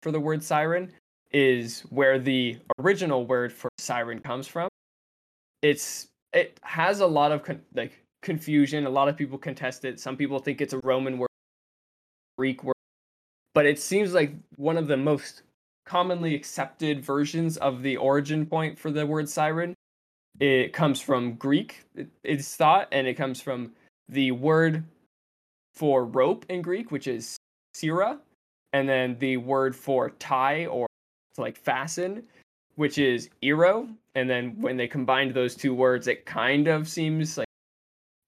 [0.04, 0.92] for the word siren,
[1.32, 4.70] is where the original word for siren comes from.
[5.62, 8.86] It's it has a lot of con- like confusion.
[8.86, 10.00] A lot of people contest it.
[10.00, 11.30] Some people think it's a Roman word,
[12.38, 12.76] Greek word
[13.54, 15.44] but it seems like one of the most
[15.86, 19.74] commonly accepted versions of the origin point for the word siren.
[20.40, 21.84] It comes from Greek,
[22.24, 23.74] it's thought, and it comes from
[24.10, 24.84] the word
[25.74, 27.38] for rope in Greek, which is
[27.74, 28.20] sira,
[28.74, 30.88] and then the word for tie or
[31.36, 32.24] to like fasten,
[32.76, 33.90] which is ero.
[34.16, 37.48] And then when they combined those two words, it kind of seems like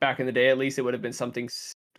[0.01, 1.49] back in the day, at least, it would have been something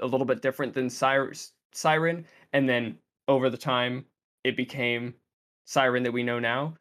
[0.00, 1.32] a little bit different than sir-
[1.72, 2.24] siren.
[2.52, 4.04] And then over the time
[4.44, 5.14] it became
[5.64, 6.74] siren that we know now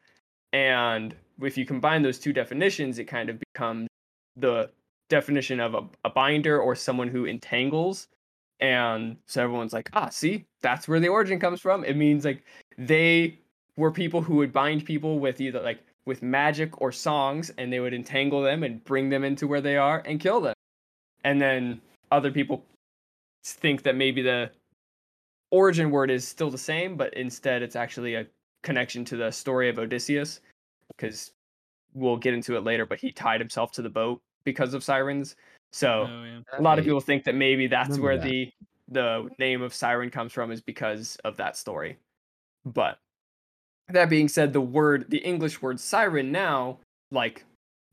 [0.52, 3.88] and if you combine those two definitions it kind of becomes
[4.36, 4.70] the
[5.08, 8.08] definition of a, a binder or someone who entangles
[8.60, 11.84] and so everyone's like ah see that's where the origin comes from.
[11.84, 12.42] It means like
[12.78, 13.38] they
[13.76, 17.80] were people who would bind people with either like with magic or songs and they
[17.80, 20.54] would entangle them and bring them into where they are and kill them.
[21.22, 22.64] And then other people
[23.44, 24.50] think that maybe the
[25.50, 28.26] origin word is still the same, but instead it's actually a
[28.64, 30.40] connection to the story of Odysseus,
[30.88, 31.30] because
[31.92, 32.84] we'll get into it later.
[32.84, 35.36] But he tied himself to the boat because of sirens.
[35.70, 36.40] So Oh, yeah.
[36.58, 38.28] a lot of people think that maybe that's where that.
[38.28, 38.50] the
[38.88, 41.98] the name of siren comes from is because of that story.
[42.66, 42.98] But
[43.88, 47.44] that being said, the word the English word siren now, like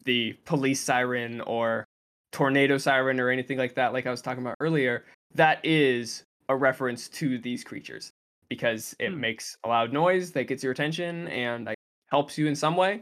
[0.05, 1.85] the police siren or
[2.31, 5.05] tornado siren or anything like that, like I was talking about earlier,
[5.35, 8.11] that is a reference to these creatures
[8.51, 9.21] because it Hmm.
[9.21, 12.99] makes a loud noise that gets your attention and like, helps you in some way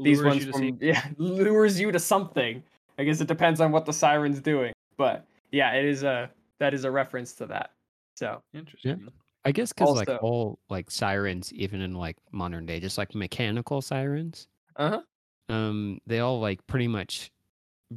[0.00, 2.62] these lures ones you to from yeah lures you to something.
[2.98, 6.72] I guess it depends on what the siren's doing, but yeah, it is a that
[6.72, 7.72] is a reference to that.
[8.16, 9.08] So Interesting.
[9.44, 13.82] I guess because like all like sirens, even in like modern day, just like mechanical
[13.82, 15.54] sirens, uh huh.
[15.54, 17.30] um, they all like pretty much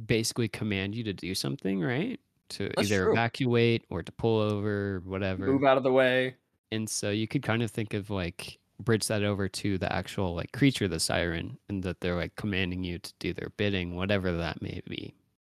[0.06, 2.20] basically command you to do something, right?
[2.50, 3.12] To That's either true.
[3.12, 5.46] evacuate or to pull over, whatever.
[5.46, 6.36] Move out of the way.
[6.72, 10.34] And so you could kind of think of like bridge that over to the actual
[10.34, 14.32] like creature, the siren, and that they're like commanding you to do their bidding, whatever
[14.32, 15.14] that may be.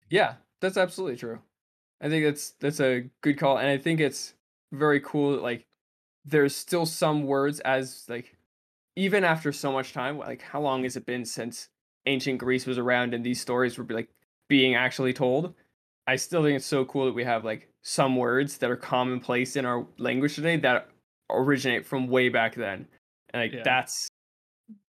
[0.10, 1.42] Yeah, that's absolutely true.
[2.02, 4.36] I think that's that's a good call, and I think it's
[4.72, 5.34] very cool.
[5.34, 5.68] that, Like,
[6.26, 8.38] there's still some words as like,
[8.98, 10.20] even after so much time.
[10.20, 11.70] Like, how long has it been since
[12.08, 14.12] ancient Greece was around and these stories were like
[14.50, 15.56] being actually told?
[16.08, 19.56] I still think it's so cool that we have like some words that are commonplace
[19.58, 20.90] in our language today that
[21.34, 22.88] originate from way back then,
[23.34, 23.64] and like Yeah.
[23.64, 24.08] that's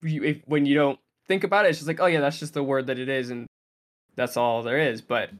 [0.02, 2.54] you, if, when you don't think about it, it's just like, oh yeah, that's just
[2.54, 3.46] the word that it is, and
[4.16, 5.00] that's all there is.
[5.00, 5.30] But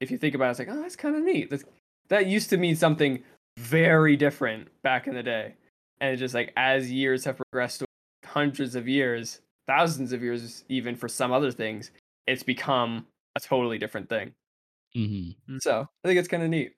[0.00, 1.50] if you think about it, it's like, oh, that's kind of neat.
[1.50, 1.64] That's,
[2.08, 3.22] that used to mean something
[3.58, 5.54] very different back in the day.
[6.00, 7.84] And it's just like as years have progressed,
[8.24, 11.90] hundreds of years, thousands of years, even for some other things,
[12.26, 14.32] it's become a totally different thing.
[14.96, 15.58] Mm-hmm.
[15.60, 16.72] So I think it's kind of neat.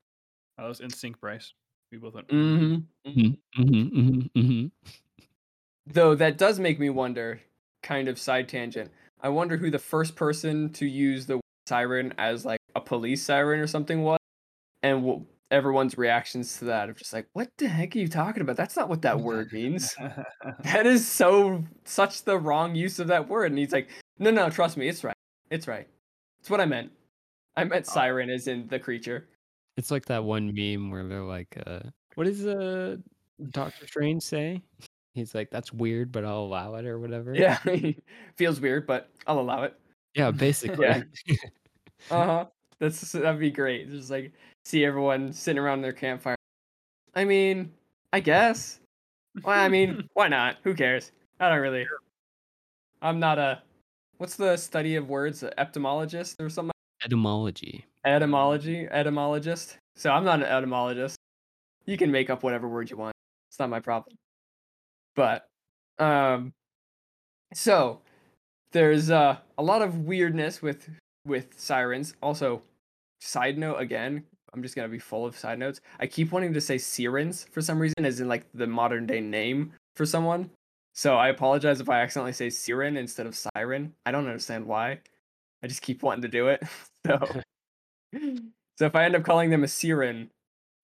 [0.58, 1.52] I was in sync, Bryce.
[1.92, 2.30] We both went.
[2.30, 2.76] hmm
[3.06, 3.62] Mm-hmm.
[3.62, 4.20] Mm-hmm.
[4.40, 4.66] Mm-hmm.
[5.86, 7.40] Though that does make me wonder,
[7.82, 8.90] kind of side tangent.
[9.20, 13.60] I wonder who the first person to use the siren as like a police siren
[13.60, 14.18] or something was,
[14.82, 18.40] and w- everyone's reactions to that of just like, what the heck are you talking
[18.40, 18.56] about?
[18.56, 19.94] That's not what that word means.
[20.62, 23.50] that is so such the wrong use of that word.
[23.50, 25.14] And he's like, no, no, trust me, it's right.
[25.50, 25.86] It's right.
[26.40, 26.90] It's what I meant.
[27.56, 27.92] I meant Oh.
[27.92, 29.28] siren as in the creature.
[29.76, 31.80] It's like that one meme where they're like, uh,
[32.14, 32.96] what does uh,
[33.50, 34.62] Doctor Strange say?
[35.14, 37.34] He's like, that's weird, but I'll allow it or whatever.
[37.34, 37.58] Yeah,
[38.36, 39.78] feels weird, but I'll allow it.
[40.14, 40.86] Yeah, basically.
[40.86, 41.02] Yeah.
[42.10, 42.46] Uh huh.
[42.80, 43.88] That's that'd be great.
[43.88, 44.32] Just like
[44.64, 46.34] see everyone sitting around their campfire.
[47.14, 47.72] I mean,
[48.12, 48.80] I guess.
[49.44, 50.56] Well, I mean, why not?
[50.64, 51.12] Who cares?
[51.38, 51.86] I don't really.
[53.00, 53.62] I'm not a.
[54.18, 55.44] What's the study of words?
[55.44, 56.72] A etymologist or something?
[57.04, 57.86] Etymology.
[58.04, 59.78] Etymology, etymologist.
[59.94, 61.16] So I'm not an etymologist.
[61.86, 63.14] You can make up whatever word you want.
[63.50, 64.16] It's not my problem.
[65.14, 65.46] But,
[65.98, 66.52] um,
[67.54, 68.00] so
[68.72, 70.88] there's uh, a lot of weirdness with
[71.24, 72.14] with sirens.
[72.22, 72.62] Also,
[73.20, 75.80] side note again, I'm just gonna be full of side notes.
[76.00, 79.20] I keep wanting to say sirens for some reason, as in like the modern day
[79.20, 80.50] name for someone.
[80.94, 83.94] So I apologize if I accidentally say siren instead of siren.
[84.04, 85.00] I don't understand why.
[85.62, 86.62] I just keep wanting to do it.
[87.04, 87.18] So,
[88.76, 90.30] so if I end up calling them a siren,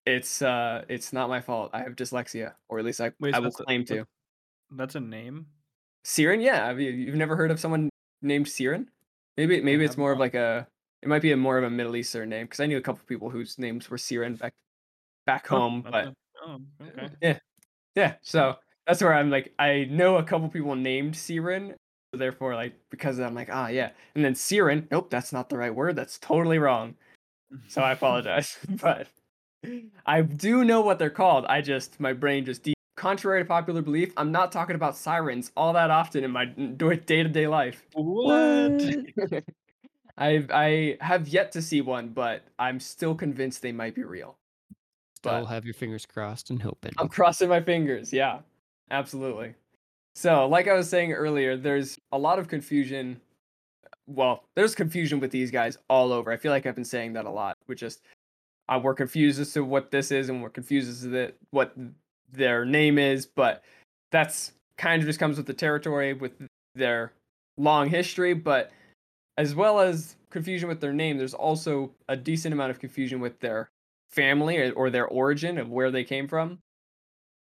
[0.06, 1.70] it's uh, it's not my fault.
[1.72, 4.06] I have dyslexia, or at least I, Wait, I will that's a- claim to.
[4.76, 5.46] that's- a name.
[6.04, 6.66] Siren, yeah.
[6.66, 7.90] Have you, you've never heard of someone
[8.22, 8.88] named Siren?
[9.36, 10.66] Maybe maybe it's more of like a
[11.02, 13.02] it might be a more of a Middle Eastern name because I knew a couple
[13.06, 14.52] people whose names were Siren back
[15.26, 16.14] back Oh, home, that's but
[16.44, 17.08] oh, okay.
[17.22, 17.38] yeah,
[17.94, 18.14] yeah.
[18.22, 21.74] So that's where I'm like I know a couple people named Siren,
[22.12, 25.58] so therefore like because I'm like ah yeah, and then Siren, nope, that's not the
[25.58, 25.94] right word.
[25.94, 26.94] That's totally wrong.
[27.68, 29.08] So I apologize, but
[30.06, 31.44] I do know what they're called.
[31.46, 35.52] I just my brain just de- contrary to popular belief, I'm not talking about sirens
[35.56, 37.86] all that often in my day to day life.
[37.94, 38.82] What?
[40.18, 44.36] I I have yet to see one, but I'm still convinced they might be real.
[45.16, 46.92] Still But have your fingers crossed and hoping.
[46.98, 48.12] I'm crossing my fingers.
[48.12, 48.40] Yeah,
[48.90, 49.54] absolutely.
[50.14, 53.20] So, like I was saying earlier, there's a lot of confusion.
[54.08, 56.32] Well, there's confusion with these guys all over.
[56.32, 57.56] I feel like I've been saying that a lot.
[57.66, 58.00] We just
[58.68, 61.74] uh, we're confused as to what this is, and we're confused as to the, what
[62.32, 63.26] their name is.
[63.26, 63.62] But
[64.10, 66.32] that's kind of just comes with the territory with
[66.74, 67.12] their
[67.58, 68.32] long history.
[68.32, 68.72] But
[69.36, 73.38] as well as confusion with their name, there's also a decent amount of confusion with
[73.40, 73.68] their
[74.08, 76.58] family or, or their origin of where they came from.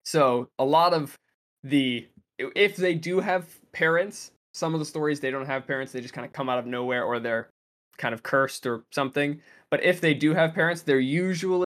[0.06, 1.18] So a lot of
[1.64, 6.02] the if they do have parents, some of the stories they don't have parents, they
[6.02, 7.50] just kind of come out of nowhere or they're
[7.98, 9.42] kind of cursed or something.
[9.70, 11.66] But if they do have parents, they're usually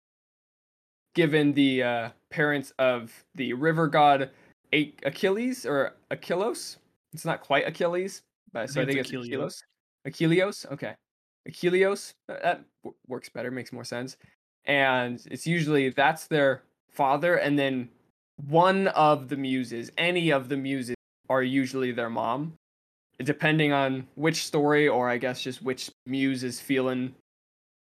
[1.16, 4.32] given the uh, parents of the river god
[4.74, 6.78] A- Achilles or Achilles.
[7.14, 9.64] It's not quite Achilles, but so I think, think it's it's Achilles.
[10.06, 10.96] Achilles, okay.
[11.48, 14.18] Achilles, uh, that w- works better, makes more sense.
[14.66, 17.90] And it's usually that's their father, and then
[18.48, 20.96] one of the muses, any of the muses,
[21.30, 22.54] are usually their mom.
[23.20, 27.14] Depending on which story, or I guess just which muse is feeling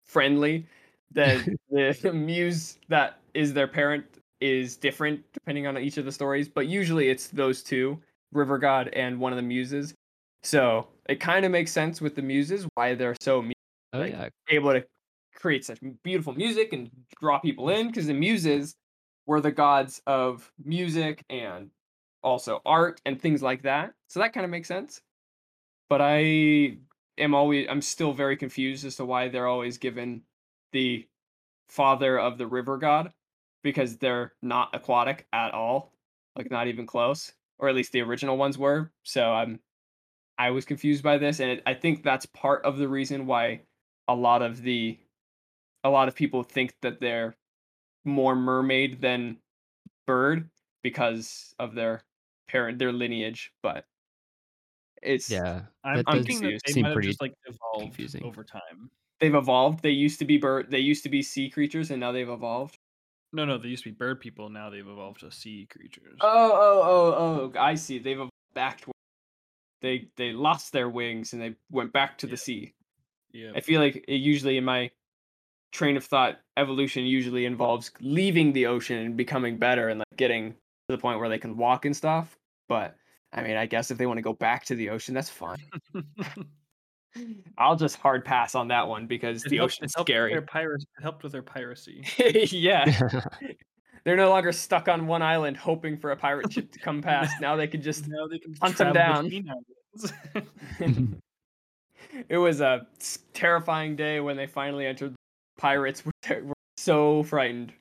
[0.04, 0.66] friendly,
[1.12, 4.04] the the muse that is their parent
[4.40, 6.48] is different depending on each of the stories.
[6.48, 8.00] But usually it's those two,
[8.32, 9.94] River God and one of the muses.
[10.42, 13.52] So it kind of makes sense with the muses why they're so mu-
[13.92, 14.84] Oh Like, yeah, able to
[15.34, 18.74] create such beautiful music and draw people in because the muses
[19.26, 21.70] were the gods of music and
[22.22, 23.92] also art and things like that.
[24.08, 25.00] So that kind of makes sense.
[25.88, 26.78] But I
[27.18, 30.22] am always I'm still very confused as to why they're always given
[30.72, 31.06] the
[31.68, 33.12] father of the river god
[33.62, 35.92] because they're not aquatic at all,
[36.36, 38.92] like not even close, or at least the original ones were.
[39.02, 39.60] So I'm
[40.38, 43.62] I was confused by this and it, I think that's part of the reason why
[44.08, 44.98] a lot of the
[45.84, 47.36] a lot of people think that they're
[48.04, 49.38] more mermaid than
[50.06, 50.50] bird
[50.82, 52.02] because of their
[52.48, 53.86] parent their lineage but
[55.02, 55.62] it's yeah.
[55.84, 58.24] I'm thinking that they seem might have pretty just like evolved confusing.
[58.24, 58.90] over time.
[59.20, 62.12] they've evolved they used to be bird they used to be sea creatures and now
[62.12, 62.76] they've evolved
[63.32, 64.48] No, no, they used to be bird people.
[64.48, 66.18] Now they've evolved to sea creatures.
[66.20, 68.92] oh oh oh oh i see they've evolved back to
[69.82, 72.72] they they lost their wings and they went back to the sea
[73.32, 73.50] yeah.
[73.54, 74.90] i feel like it usually in my
[75.72, 80.52] train of thought evolution usually involves leaving the ocean and becoming better and like getting
[80.52, 80.56] to
[80.96, 82.96] the point where they can walk and stuff but
[83.36, 85.58] i mean i guess if they want to go back to the ocean that's fine
[87.56, 90.32] I'll just hard pass on that one because It the helped- ocean's it scary.
[90.32, 92.04] Their piracy, helped with their piracy.
[92.50, 92.84] yeah,
[94.04, 97.40] they're no longer stuck on one island hoping for a pirate ship to come past.
[97.40, 98.06] Now they can just.
[98.06, 101.16] now they can hunt 'em travel down.
[102.28, 102.86] it was a
[103.32, 105.14] terrifying day when they finally entered.
[105.56, 107.72] Pirates were, ter- were so frightened.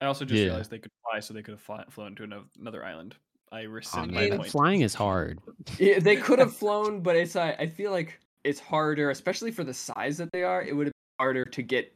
[0.00, 0.46] I also just Yeah.
[0.46, 3.14] realized they could fly, so they could have fly, flown to another island.
[3.52, 4.50] I rescind man, my point.
[4.50, 5.40] flying is hard.
[5.78, 9.64] Yeah, they could have flown, but it's I I feel like it's harder, especially for
[9.64, 10.62] the size that they are.
[10.62, 11.92] It would have been harder to get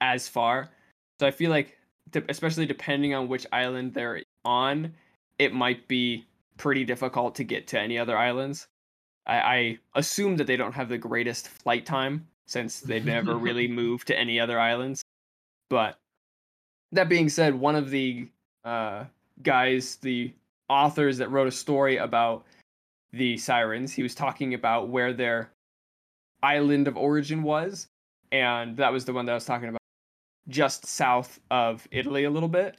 [0.00, 0.70] as far.
[1.18, 1.78] So I feel like,
[2.28, 4.94] especially depending on which island they're on,
[5.38, 8.68] it might be pretty difficult to get to any other islands.
[9.26, 13.68] I, I assume that they don't have the greatest flight time since they've never really
[13.68, 15.02] moved to any other islands.
[15.68, 15.98] But
[16.92, 18.28] that being said, one of the
[18.64, 19.04] uh,
[19.42, 20.32] guys, the
[20.70, 22.46] authors that wrote a story about
[23.12, 25.50] the sirens, he was talking about where their
[26.42, 27.88] island of origin was,
[28.32, 29.80] and that was the one that I was talking about,
[30.48, 32.78] just south of Italy a little bit.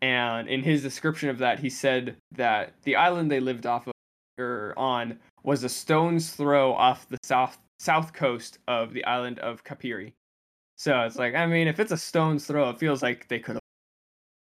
[0.00, 3.92] And in his description of that, he said that the island they lived off of
[4.38, 9.64] or on was a stone's throw off the south south coast of the island of
[9.64, 10.14] Capri.
[10.76, 13.56] So it's like, I mean, if it's a stone's throw, it feels like they could
[13.56, 13.62] have,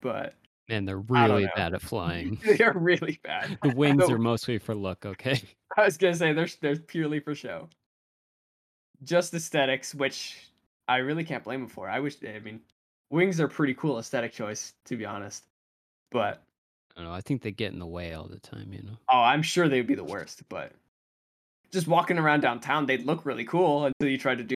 [0.02, 0.34] but
[0.70, 2.40] Man, they're really bad at flying.
[2.58, 3.58] they're really bad.
[3.64, 5.42] The wings So- are mostly for look, okay?
[5.78, 7.70] I was gonna say they're they're purely for show.
[9.04, 10.38] Just aesthetics, which
[10.88, 11.88] I really can't blame them for.
[11.90, 12.62] I wish I mean
[13.12, 15.44] wings are pretty cool aesthetic choice, to be honest.
[16.12, 16.42] But
[16.96, 17.14] I don't know.
[17.16, 18.98] I think they get in the way all the time, you know.
[19.12, 20.42] oh, I'm sure they would be the worst.
[20.50, 20.72] But
[21.72, 24.56] just walking around downtown, they'd look really cool until you tried to do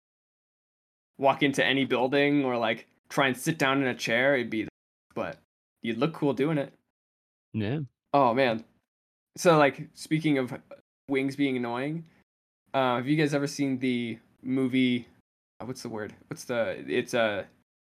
[1.19, 4.35] walk into any building or like try and sit down in a chair.
[4.35, 4.67] It'd be,
[5.13, 5.37] but
[5.81, 6.73] you'd look cool doing it.
[7.53, 7.79] Yeah.
[8.13, 8.63] Oh man.
[9.37, 10.53] So like speaking of
[11.09, 12.05] wings being annoying,
[12.73, 15.07] uh, have you guys ever seen the movie?
[15.59, 16.13] uh, What's the word?
[16.27, 16.83] What's the?
[16.87, 17.43] It's uh,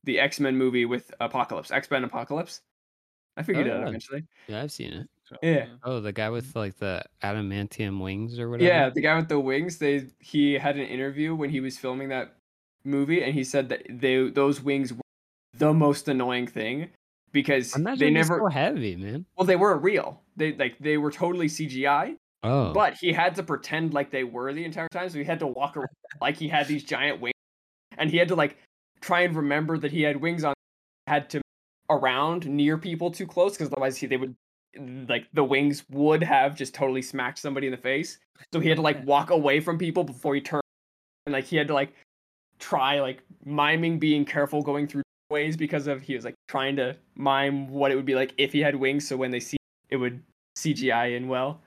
[0.05, 1.71] the X Men movie with Apocalypse.
[1.71, 2.61] X Men Apocalypse.
[3.37, 3.89] I figured Oh, it out yeah.
[3.89, 4.25] eventually.
[4.49, 5.09] Yeah, I've seen it.
[5.43, 5.67] Yeah.
[5.83, 8.69] Oh, the guy with like the adamantium wings or whatever.
[8.69, 9.79] Yeah, the guy with the wings.
[9.79, 12.37] They he had an interview when he was filming that
[12.85, 15.01] movie, and he said that they those wings were
[15.55, 16.91] the most annoying thing
[17.33, 18.39] because Imagine they never.
[18.39, 19.27] so heavy, man.
[19.37, 20.23] Well, they weren't real.
[20.37, 22.17] They like they were totally CGI.
[22.45, 22.73] Oh.
[22.73, 25.47] But he had to pretend like they were the entire time, so he had to
[25.47, 25.89] walk around
[26.21, 27.35] like he had these giant wings,
[27.99, 28.57] and he had to like
[29.01, 30.55] try and remember that he had wings on.
[31.09, 31.41] Had to
[31.91, 34.35] around near people too close because otherwise he, they would
[35.09, 38.19] like the wings would have just totally smacked somebody in the face.
[38.53, 40.63] So he had to like walk away from people before he turned,
[41.27, 41.93] and like he had to like
[42.59, 45.03] try like miming being careful going through
[45.33, 48.53] ways because of he was like trying to mime what it would be like if
[48.53, 49.57] he had wings, so when they see
[49.91, 50.23] it would
[50.57, 51.61] CGI in well.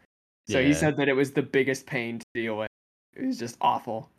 [0.48, 2.70] So he said that it was the biggest pain to deal with.
[3.16, 4.10] It was just awful.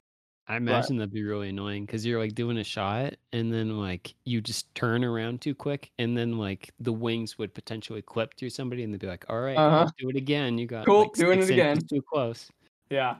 [0.48, 4.14] I imagine that'd be really annoying because you're like doing a shot and then like
[4.24, 8.50] you just turn around too quick and then like the wings would potentially clip through
[8.50, 9.88] somebody and they'd be like, "All right, Uh-huh.
[9.98, 10.56] do it again.
[10.58, 12.48] You got Cool, like doing it again." too close."
[12.90, 13.16] Yeah.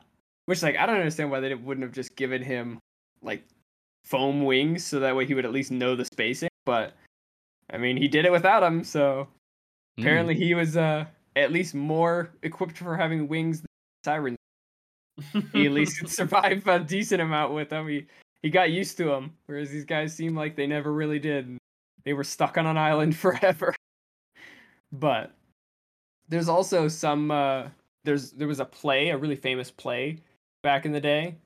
[0.47, 2.79] Which like I don't understand why they wouldn't have just given him
[3.23, 3.45] like
[4.07, 6.49] foam wings so that way he would at least know the spacing.
[6.65, 6.95] But
[7.71, 9.29] I mean, he did it without them, so
[9.99, 10.03] Mm.
[10.03, 13.67] apparently he was uh at least more equipped for having wings than
[14.05, 14.37] Siren.
[15.53, 17.89] He at least could survive a decent amount with them.
[17.89, 18.07] He
[18.43, 21.57] he got used to them, whereas these guys seem like they never really did.
[22.05, 23.75] They were stuck on an island forever.
[24.93, 25.35] But
[26.29, 27.69] there's also some uh
[28.05, 30.19] there's there was a play, a really famous play
[30.63, 31.37] back in the day.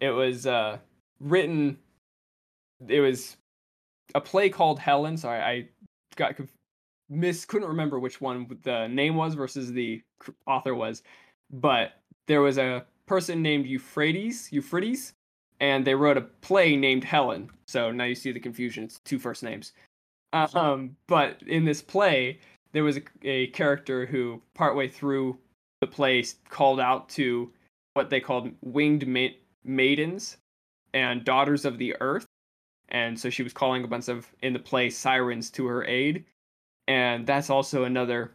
[0.00, 0.78] It was uh
[1.20, 1.78] written
[2.86, 3.36] it was
[4.14, 5.16] a play called Helen.
[5.16, 5.68] Sorry, I
[6.16, 6.52] got conf-
[7.08, 10.02] miss couldn't remember which one the name was versus the
[10.46, 11.02] author was,
[11.50, 11.92] but
[12.26, 15.14] there was a person named Euphrates, Euphrates,
[15.60, 17.50] and they wrote a play named Helen.
[17.66, 18.84] So now you see the confusion.
[18.84, 19.72] It's two first names.
[20.32, 22.38] Um, but in this play,
[22.72, 25.38] there was a, a character who, partway through
[25.80, 27.50] the play, called out to
[27.94, 29.28] what they called winged ma-
[29.64, 30.36] maidens
[30.92, 32.26] and daughters of the earth.
[32.90, 36.24] And so she was calling a bunch of, in the play, sirens to her aid.
[36.86, 38.32] And that's also another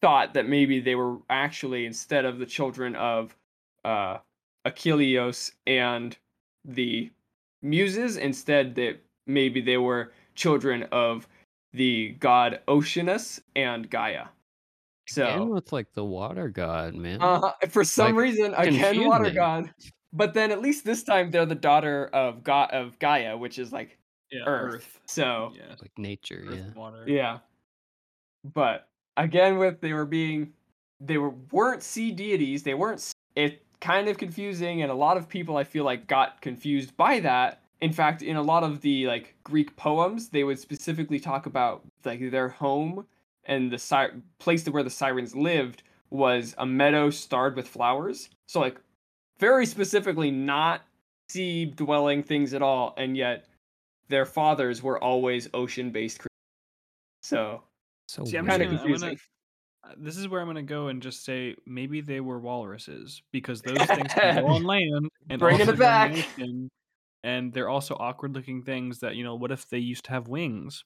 [0.00, 3.36] thought that maybe they were actually, instead of the children of
[3.84, 4.18] uh,
[4.64, 6.16] Achelous and
[6.64, 7.10] the
[7.62, 11.26] muses, instead that maybe they were children of
[11.72, 14.26] the god Oceanus and Gaia.
[15.08, 17.20] Again So, with like the water god, man.
[17.22, 19.72] uh, for some Like, reason, again, water god.
[20.12, 23.72] But then at least this time they're the daughter of God of Gaia, which is
[23.72, 23.98] like
[24.30, 25.00] yeah, Earth.
[25.06, 25.74] So Yeah.
[25.80, 26.78] like nature, Earth yeah.
[26.80, 27.04] water.
[27.06, 27.38] yeah.
[28.44, 30.52] But again, with they were being,
[31.00, 32.62] they were weren't sea deities.
[32.62, 33.12] They weren't.
[33.34, 37.20] It kind of confusing, and a lot of people I feel like got confused by
[37.20, 37.62] that.
[37.82, 41.82] In fact, in a lot of the like Greek poems, they would specifically talk about
[42.04, 43.06] like their home
[43.44, 48.30] and the si- place where the sirens lived was a meadow starred with flowers.
[48.46, 48.80] So like
[49.38, 50.82] very specifically not
[51.28, 53.46] sea dwelling things at all, and yet
[54.08, 56.30] their fathers were always ocean based creatures.
[57.22, 57.62] So
[58.08, 59.18] So See, I'm kind of gonna- gonna- confusing.
[59.84, 63.60] Uh, This is where I'm gonna go and just say maybe they were walruses because
[63.78, 66.12] those things can go on land and Bringing also it back.
[66.12, 66.70] the ocean,
[67.24, 69.34] and they're also awkward looking things that you know.
[69.34, 70.84] What if they used to have wings?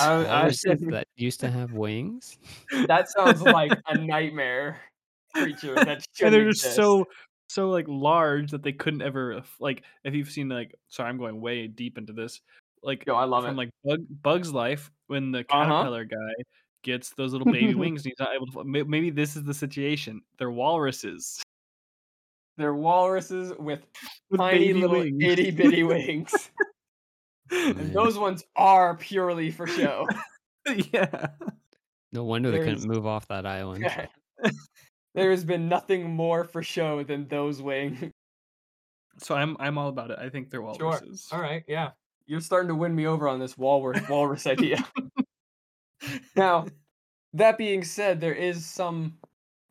[0.00, 2.38] I, I walruses that used to have wings.
[2.86, 4.80] that sounds like a nightmare
[5.34, 6.76] creature that and shouldn't they're just exist.
[6.76, 7.04] so
[7.52, 11.38] so like large that they couldn't ever like if you've seen like sorry I'm going
[11.40, 12.40] way deep into this
[12.82, 13.56] like Yo, I love from it.
[13.58, 15.66] like Bug, Bug's Life when the Uh-huh.
[15.66, 16.32] caterpillar guy
[16.82, 20.22] gets those little baby wings and he's not able to maybe this is the situation
[20.38, 21.42] they're walruses
[22.56, 23.80] They're walruses with
[24.30, 25.22] with tiny little wings.
[25.22, 26.50] itty bitty wings.
[27.50, 30.08] and those ones are purely for show.
[30.92, 31.26] yeah
[32.12, 33.84] No wonder they couldn't move off that island.
[35.14, 38.12] There has been nothing more for show than those wings.
[39.18, 40.74] so I'm I'm all about it I think they're Sure.
[40.78, 41.90] walruses All right, yeah.
[42.26, 44.84] You're starting to win me over on this walrus walrus idea.
[46.34, 46.66] Now,
[47.34, 49.16] that being said, there is some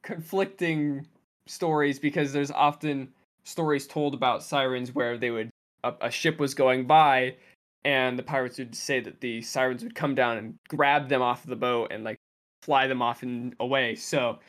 [0.02, 1.06] conflicting
[1.48, 3.10] stories because there's often
[3.44, 5.50] stories told about sirens where they would
[5.84, 7.36] a, a ship was going by
[7.84, 11.46] and the pirates would say that the sirens would come down and grab them off
[11.46, 12.18] the boat and like
[12.62, 13.96] fly them off and away.
[13.96, 14.40] So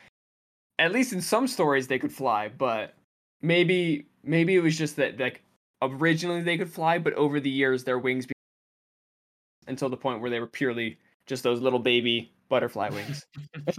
[0.79, 2.95] at least in some stories they could fly, but
[3.41, 5.43] maybe maybe it was just that like
[5.81, 8.33] originally they could fly, but over the years their wings be-
[9.67, 10.97] until the point where they were purely
[11.27, 13.25] just those little baby butterfly wings.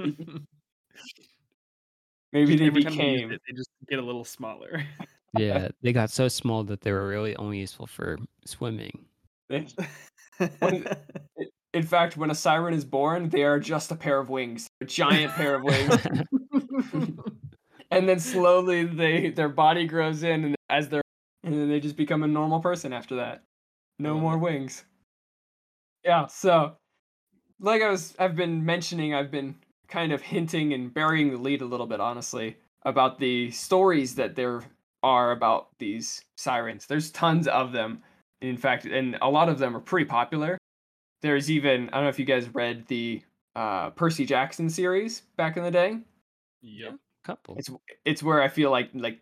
[2.32, 4.84] Maybe they Every they became it, they just get a little smaller
[5.38, 9.04] Yeah, they got so small that they were really only useful for swimming.
[9.48, 9.66] they-
[11.72, 14.68] in fact when a siren is born, they are just a pair of wings.
[14.80, 16.06] A giant pair of wings.
[17.90, 21.02] and then slowly they their body grows in and as they're
[21.42, 23.42] and then they just become a normal person after that.
[23.98, 24.84] No more wings.
[26.04, 26.76] Yeah, so
[27.60, 29.54] like I was I've been mentioning, I've been
[29.88, 34.34] kind of hinting and burying the lead a little bit honestly about the stories that
[34.34, 34.62] there
[35.02, 36.86] are about these sirens.
[36.86, 38.02] There's tons of them.
[38.40, 40.58] In fact, and a lot of them are pretty popular.
[41.22, 43.22] There's even I don't know if you guys read the
[43.54, 45.98] uh, Percy Jackson series back in the day.
[46.64, 46.94] Yep
[47.24, 47.56] Couple.
[47.56, 47.70] It's
[48.04, 49.20] it's where I feel like like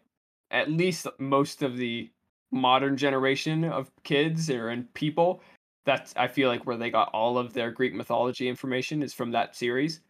[0.51, 2.11] at least most of the
[2.51, 5.40] modern generation of kids or and people
[5.86, 9.30] that's I feel like where they got all of their Greek mythology information is from
[9.30, 10.01] that series.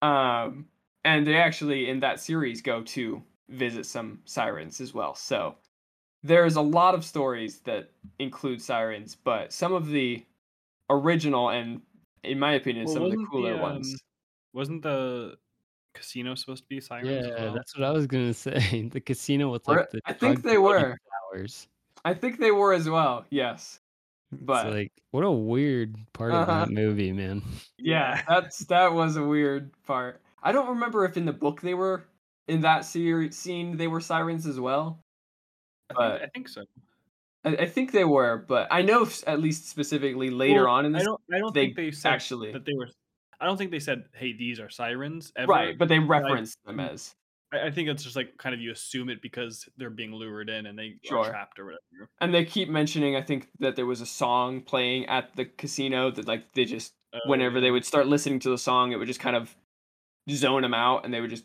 [0.00, 0.66] Um
[1.04, 5.14] and they actually in that series go to visit some sirens as well.
[5.14, 5.56] So
[6.22, 10.24] there's a lot of stories that include sirens, but some of the
[10.88, 11.80] original and,
[12.24, 14.02] in my opinion, Well, some of the wasn't the, cooler um, ones.
[14.52, 15.36] Wasn't the
[15.94, 17.54] casino supposed to be sirens as Yeah, well?
[17.54, 18.88] that's what I was gonna say.
[18.88, 20.98] The casino with like the I think they were.
[21.32, 21.68] Flowers.
[22.04, 23.26] I think they were as well.
[23.30, 23.80] Yes,
[24.32, 26.46] It's but like what a weird part of Uh-huh.
[26.46, 27.42] that movie, man.
[27.78, 28.22] yeah, Yeah.
[28.28, 30.20] that's that was a weird part.
[30.42, 32.04] I don't remember if in the book they were
[32.48, 35.00] in that series scene they were sirens as well.
[35.90, 36.64] I think, I think so.
[37.44, 40.92] I, I think they were, but I know at least specifically later Well, on in
[40.92, 41.20] this, I don't.
[41.34, 42.88] I don't they think they said actually that they were.
[43.40, 45.50] I don't think they said, "Hey, these are sirens." Ever.
[45.50, 47.14] right, but they I- referenced them mm, as.
[47.52, 50.48] I, I think it's just like kind of you assume it because they're being lured
[50.50, 51.18] in and they Sure.
[51.20, 52.08] are trapped or whatever.
[52.20, 56.10] And they keep mentioning, I think that there was a song playing at the casino
[56.12, 59.08] that like they just Oh, whenever they would start listening to the song, it would
[59.08, 59.56] just kind of
[60.30, 61.44] zone them out, and they would just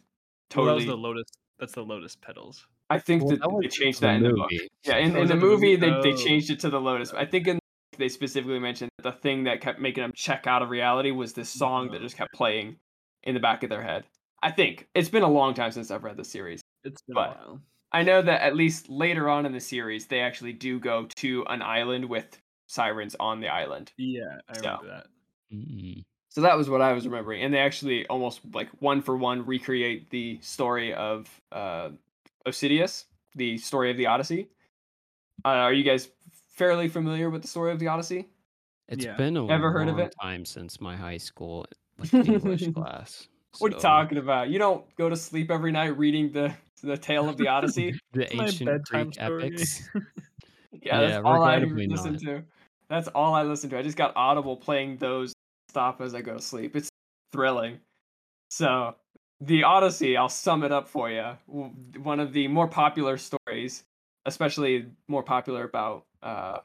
[0.56, 1.02] Well, that was totally.
[1.02, 1.32] the lotus.
[1.60, 2.68] That's the lotus petals.
[2.92, 4.52] I think Well, that, that they changed the that in the book.
[4.52, 4.68] movie.
[4.84, 5.76] Yeah, in, Oh, in the the movie?
[5.76, 6.24] movie they, they Oh.
[6.24, 7.14] changed it to the Lotus.
[7.14, 7.58] I think in
[7.98, 11.34] they specifically mentioned that the thing that kept making them check out of reality was
[11.34, 12.78] this song that Oh, just kept playing
[13.24, 14.06] in the back of their head.
[14.44, 16.62] I think it's been a long time since I've read the series.
[16.84, 17.62] It's been But- a while.
[17.92, 21.46] I know that at least later on in the series, they actually do go to
[21.48, 23.94] an island with sirens on the island.
[23.98, 24.62] Yeah, I So.
[24.62, 25.08] remember that.
[25.56, 26.04] Mm.
[26.30, 29.46] So that was what I was remembering, and they actually almost like one for one
[29.46, 31.92] recreate the story of uh,
[32.46, 34.50] Osidius, the story of the Odyssey.
[35.46, 36.10] Uh, are you guys
[36.56, 38.30] fairly familiar with the story of the Odyssey?
[38.88, 39.16] It's Yeah.
[39.18, 40.16] been a Ever heard of long it?
[40.22, 41.66] time since my high school
[41.98, 43.28] like English class.
[43.60, 44.50] What are you talking about?
[44.50, 46.54] You don't go to sleep every night reading the
[46.84, 48.00] the tale of the Odyssey?
[48.14, 49.50] The It's ancient bedtime Greek story.
[49.50, 49.90] epics.
[50.82, 52.20] Yeah, that's Yeah, all I listen not.
[52.20, 52.44] to.
[52.90, 53.78] That's all I listen to.
[53.78, 55.34] I just got Audible playing those
[55.70, 56.76] stop as I go to sleep.
[56.76, 56.90] It's
[57.32, 57.80] thrilling.
[58.50, 58.96] So,
[59.42, 61.38] the Odyssey, I'll sum it up for you.
[61.48, 63.40] One of the more popular stories,
[64.26, 66.60] especially more popular about uh,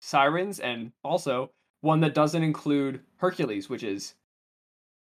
[0.00, 1.50] sirens, and also
[1.80, 4.14] one that doesn't include Hercules, which is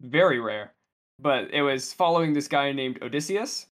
[0.01, 0.73] very rare.
[1.19, 3.67] But it was following this guy named Odysseus,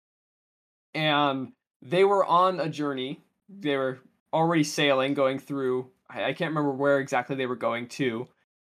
[0.95, 1.53] and
[1.83, 3.21] they were on a journey.
[3.49, 4.01] They were
[4.33, 5.91] already sailing, going through.
[6.09, 8.27] I, can't remember where exactly they were going to,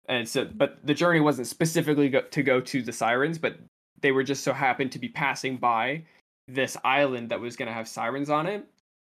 [0.09, 3.57] and so, but the journey wasn't specifically go, to go to the sirens, but
[4.01, 6.05] they were just so happened to be passing by
[6.49, 8.67] this island that was going to have sirens on it,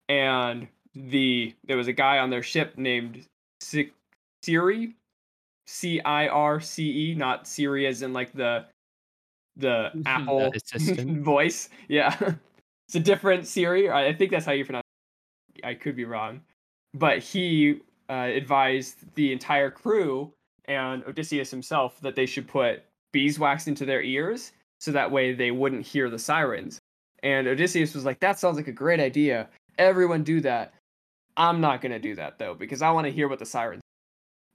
[0.09, 3.25] and the there was a guy on their ship named
[3.61, 3.93] Si-
[4.43, 4.95] Siri,
[5.67, 8.65] C I R C E, not Siri as in like the
[9.55, 11.21] the The Apple assistant.
[11.23, 11.69] voice.
[11.87, 12.15] Yeah,
[12.87, 13.89] it's a different Siri.
[13.89, 14.83] I I think that's how you pronounce.
[15.55, 15.65] it.
[15.65, 16.41] I could be wrong,
[16.93, 20.33] but he uh, advised the entire crew
[20.65, 25.51] and Odysseus himself that they should put beeswax into their ears so that way they
[25.51, 26.79] wouldn't hear the sirens.
[27.21, 29.49] And Odysseus was like, "That sounds like a great idea.
[29.79, 30.73] Everyone do that."
[31.37, 33.81] I'm not gonna do that though because I want to hear what the sirens.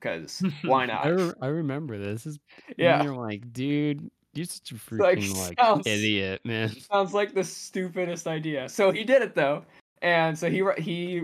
[0.00, 1.06] Because why not?
[1.06, 2.24] I, re- I remember this.
[2.24, 2.38] this is
[2.76, 3.02] Yeah.
[3.02, 6.68] You're like, dude, you're such a like, freaking like, sounds- idiot, man.
[6.92, 8.68] Sounds like the stupidest idea.
[8.68, 9.64] So he did it though,
[10.02, 11.22] and so he he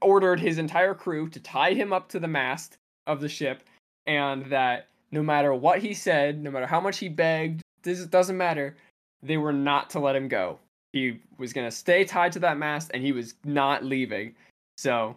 [0.00, 2.76] ordered his entire crew to tie him up to the mast
[3.08, 3.64] of the ship,
[4.06, 8.36] and that no matter what he said, no matter how much he begged, this doesn't
[8.36, 8.76] matter.
[9.22, 10.60] They were not to let him go.
[10.96, 14.34] He was gonna stay tied to that mast, and he was not leaving.
[14.78, 15.14] So,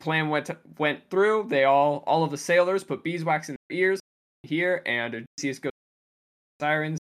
[0.00, 1.48] plan went went through.
[1.50, 4.00] They all all of the sailors put beeswax in their ears
[4.44, 5.72] here, and Odysseus goes
[6.58, 6.98] sirens.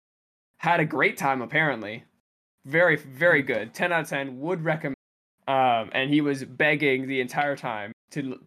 [0.58, 2.02] Had a great time apparently.
[2.66, 3.72] Very very good.
[3.72, 4.40] Ten out of ten.
[4.40, 4.96] Would recommend.
[5.46, 8.40] Um, and he was begging the entire time to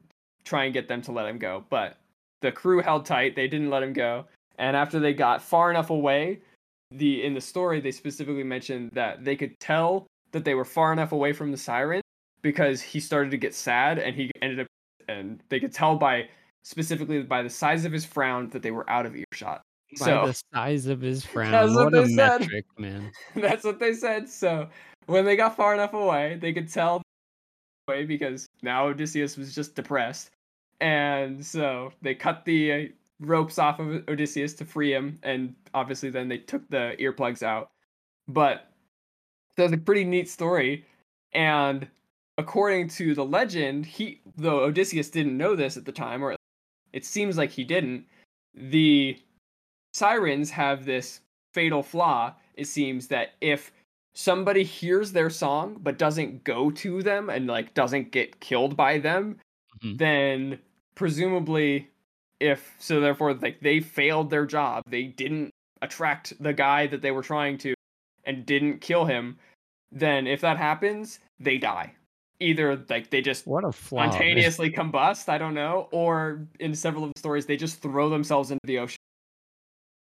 [0.44, 1.96] try and get them to let him go, but
[2.42, 3.38] the crew held tight.
[3.38, 4.26] They didn't let him go.
[4.58, 6.42] And after they got far enough away,
[6.98, 10.92] the in the story they specifically mentioned that they could tell that they were far
[10.94, 12.02] enough away from the siren
[12.42, 14.68] because he started to get sad and he ended up
[15.08, 16.28] and they could tell by
[16.64, 19.62] specifically by the size of his frown that they were out of earshot.
[20.00, 21.52] By So the size of his frown.
[21.52, 22.42] That's what what a said.
[22.42, 23.12] metric, man.
[23.36, 24.28] that's what they said.
[24.28, 24.68] So
[25.06, 27.02] when they got far enough away, they could tell
[27.88, 30.32] away because now Odysseus was just depressed.
[30.82, 32.86] And so they cut the uh,
[33.20, 37.70] ropes off of Odysseus to free him, and obviously then they took the earplugs out.
[38.28, 38.72] But
[39.56, 40.86] that's a pretty neat story.
[41.34, 41.88] And
[42.38, 46.36] according to the legend, he though Odysseus didn't know this at the time, or
[46.94, 48.06] it seems like he didn't,
[48.54, 49.18] the
[49.94, 51.22] sirens have this
[51.54, 52.34] fatal flaw.
[52.56, 53.72] It seems that if
[54.14, 58.98] somebody hears their song but doesn't go to them and like doesn't get killed by
[58.98, 59.40] them,
[59.84, 59.98] Mhm.
[59.98, 60.60] then
[60.96, 61.90] presumably
[62.46, 67.12] if so therefore like they failed their job, they didn't attract the guy that they
[67.12, 67.74] were trying to
[68.24, 69.38] and didn't kill him,
[69.92, 71.94] then if that happens, they die.
[72.40, 74.02] either like they just What a flaw.
[74.02, 74.12] man.
[74.12, 78.52] spontaneously combust, I don't know, or in several of the stories they just throw themselves
[78.52, 78.98] into the ocean.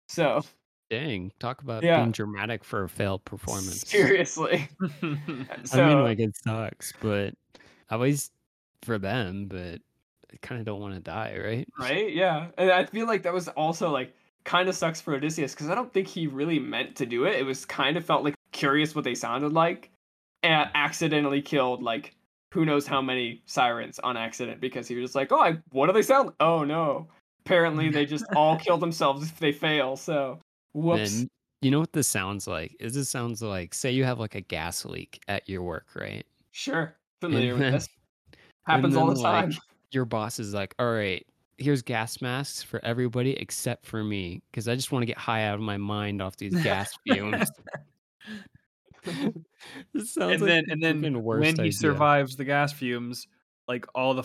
[0.09, 0.43] So
[0.91, 1.99] Dang, talk about Yeah.
[2.01, 3.83] being dramatic for a failed performance.
[3.89, 4.69] seriously,
[5.65, 7.35] so I mean, like it sucks, but
[7.91, 8.33] at least
[8.83, 9.47] for them.
[9.47, 9.81] But I
[10.43, 11.69] kind of don't want to die, right?
[11.79, 14.15] right, yeah, and I feel like that was also like
[14.45, 17.37] kind of sucks for Odysseus because I don't think he really meant to do it.
[17.37, 19.91] It was kind of felt like curious what they sounded like,
[20.43, 22.15] and accidentally killed like
[22.53, 25.87] who knows how many sirens on accident because he was just like, oh, I, what
[25.89, 26.31] do they sound?
[26.41, 27.09] Oh no,
[27.45, 29.97] apparently they just all kill themselves if they fail.
[29.97, 30.39] So
[30.73, 31.25] whoops.
[31.63, 32.77] You know what this sounds like?
[32.79, 36.25] Is this sounds like say you have like a gas leak at your work, right?
[36.53, 37.89] Sure, familiar And with then- this.
[38.67, 39.59] Happens all the then, like, time.
[39.93, 41.27] Your boss is like, "All right,
[41.59, 45.45] here's gas masks for everybody except for me, because I just want to get high
[45.47, 47.51] out of my mind off these gas fumes."
[50.31, 51.73] And like then and then freaking worst when he idea.
[51.73, 53.27] survives the gas fumes,
[53.69, 54.25] like all the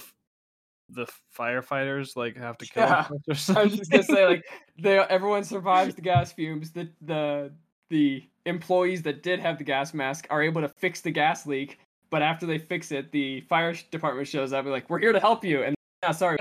[0.89, 1.07] the
[1.37, 4.43] firefighters like have to kill Yeah, themselves or I was just gonna say like
[4.79, 6.71] they everyone survives the gas fumes.
[6.71, 7.53] The the
[7.89, 11.79] the employees that did have the gas mask are able to fix the gas leak,
[12.11, 15.19] but after they fix it, the fire department shows up and like we're here to
[15.19, 15.63] help you.
[15.63, 16.37] And yeah, sorry,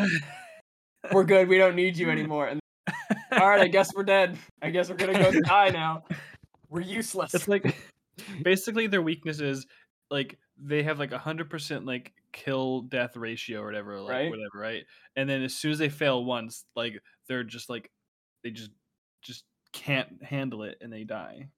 [1.12, 1.48] we're good.
[1.48, 2.48] We don't need you anymore.
[2.48, 2.60] And
[3.32, 4.36] all right, I guess we're dead.
[4.60, 6.04] I guess we're gonna go die now.
[6.68, 7.34] We're useless.
[7.34, 7.74] it's like
[8.42, 9.66] basically their weakness is
[10.10, 14.30] like they have like a hundred percent like kill death ratio or whatever, like Right.
[14.30, 14.84] whatever, right?
[15.16, 17.90] And then as soon as they fail once, like they're just like
[18.44, 18.70] they just
[19.22, 21.48] just can't handle it and they die.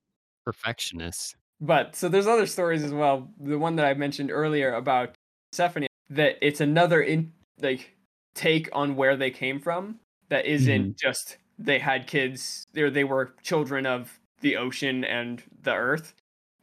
[0.44, 1.36] perfectionist.
[1.62, 3.30] But so there's other stories as well.
[3.40, 5.14] The one that I mentioned earlier about
[5.52, 7.96] Persephone, that it's another in like
[8.34, 10.00] take on where they came from.
[10.28, 12.66] That isn't just they had kids.
[12.74, 16.14] They they were children of the ocean and the earth.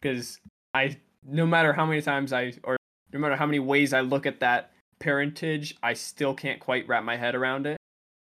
[0.01, 0.39] Because
[0.73, 2.77] I, no matter how many times I or
[3.13, 7.03] no matter how many ways I look at that parentage, I still can't quite wrap
[7.05, 7.77] my head around it.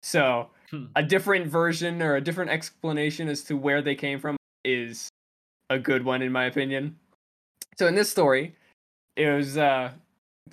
[0.03, 0.85] So Hmm.
[0.95, 5.09] a different version or a different explanation as to where they came from is
[5.69, 6.95] a good one in my opinion.
[7.77, 8.55] So in this story,
[9.15, 9.91] it was uh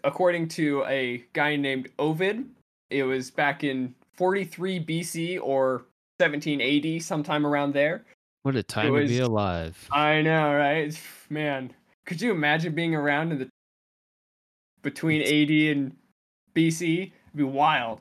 [0.05, 2.45] according to a guy named Ovid,
[2.91, 5.85] it was back in 43 BC or
[6.19, 8.05] 1780 sometime around there.
[8.43, 9.89] What a time to be alive.
[9.91, 10.97] I know, right?
[11.29, 11.73] Man,
[12.07, 13.49] could you imagine being around in the
[14.83, 15.97] between It's- 80 and
[16.55, 17.03] BC?
[17.03, 18.01] It'd be wild.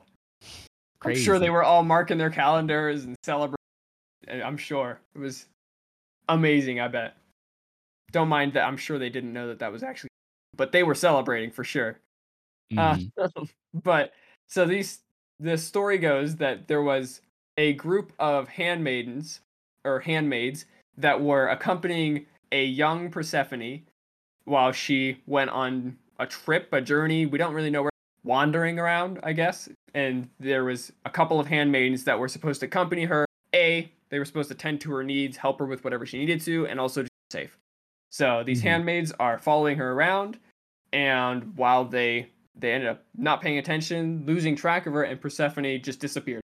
[1.02, 3.56] I'm sure they were all marking their calendars and celebrating.
[4.28, 5.46] I'm sure it was
[6.28, 6.80] amazing.
[6.80, 7.16] I bet.
[8.12, 8.66] Don't mind that.
[8.66, 10.10] I'm sure they didn't know that that was actually,
[10.56, 11.98] but they were celebrating for sure.
[12.76, 13.10] Uh, Mhm.
[13.74, 14.12] but
[14.48, 15.00] so these
[15.38, 17.20] the story goes that there was
[17.58, 19.40] a group of handmaidens
[19.84, 20.64] or handmaids
[20.96, 23.82] that were accompanying a young Persephone
[24.44, 27.26] while she went on a trip, a journey.
[27.26, 27.90] We don't really know where
[28.24, 29.68] wandering around, I guess.
[29.94, 33.26] And there was a couple of handmaidens that were supposed to accompany her.
[33.54, 36.40] A, they were supposed to tend to her needs, help her with whatever she needed
[36.42, 37.58] to, and also just be safe.
[38.10, 38.64] So these Mhm.
[38.64, 40.38] handmaids are following her around,
[40.92, 45.78] and while they they ended up not paying attention, losing track of her, and Persephone
[45.82, 46.40] just disappeared.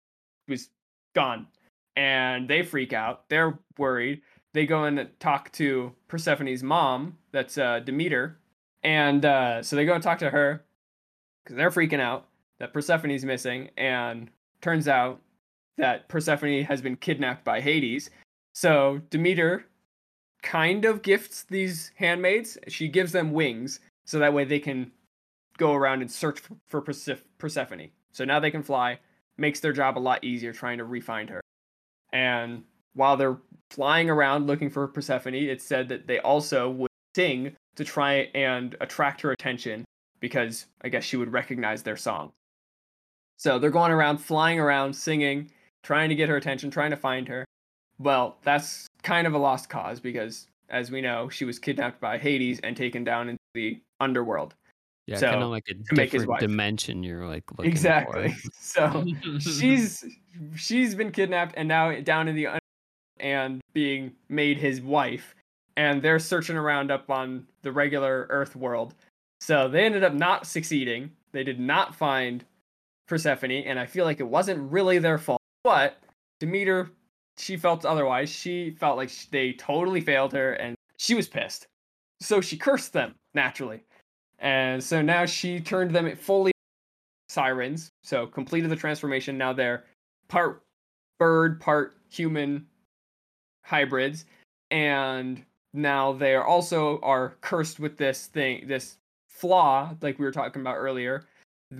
[0.46, 0.70] She was
[1.14, 1.46] gone.
[1.96, 3.28] And they freak out.
[3.28, 4.22] They're worried.
[4.54, 8.38] They go and talk to Persephone's mom, that's uh, Demeter.
[8.82, 10.64] And uh, so they go and talk to her
[11.44, 12.28] because they're freaking out
[12.58, 13.68] that Persephone's missing.
[13.76, 14.30] And
[14.62, 15.20] turns out
[15.78, 18.10] that Persephone has been kidnapped by Hades.
[18.54, 19.64] So Demeter
[20.42, 22.58] kind of gifts these handmaids.
[22.68, 24.92] She gives them wings so that way they can
[25.56, 27.88] go around and search for, for Perseph- Persephone.
[28.12, 28.98] So now they can fly.
[29.36, 31.40] Makes their job a lot easier trying to re-find her.
[32.12, 32.64] And
[32.94, 33.38] while they're
[33.70, 38.76] flying around looking for Persephone, it said that they also would sing to try and
[38.80, 39.84] attract her attention
[40.20, 42.32] because I guess she would recognize their song.
[43.36, 45.52] So they're going around, flying around, singing,
[45.82, 47.44] trying to get her attention, trying to find her.
[47.98, 52.18] Well, that's kind of a lost cause because, as we know, she was kidnapped by
[52.18, 54.54] Hades and taken down into the underworld.
[55.06, 58.32] Yeah, So, kind of like a different dimension you're like looking exactly.
[58.32, 58.50] for.
[58.60, 59.06] So
[59.40, 60.04] she's
[60.56, 62.58] she's been kidnapped and now down in the un-
[63.18, 65.34] and being made his wife
[65.76, 68.94] and they're searching around up on the regular earth world
[69.40, 72.44] so they ended up not succeeding they did not find
[73.08, 75.37] persephone and i feel like it wasn't really their fault
[75.68, 75.98] but
[76.40, 76.90] demeter
[77.36, 81.66] she felt otherwise she felt like they totally failed her and she was pissed
[82.20, 83.82] so she cursed them naturally
[84.38, 86.52] and so now she turned them fully
[87.28, 87.90] sirens.
[88.02, 89.38] So completed the transformation.
[89.38, 89.84] Now they're
[90.28, 90.62] part
[91.18, 92.66] bird, part human
[93.64, 94.24] hybrids,
[94.70, 95.44] and
[95.74, 98.96] now they are also are cursed with this thing, this
[99.28, 101.24] flaw, like we were talking about earlier,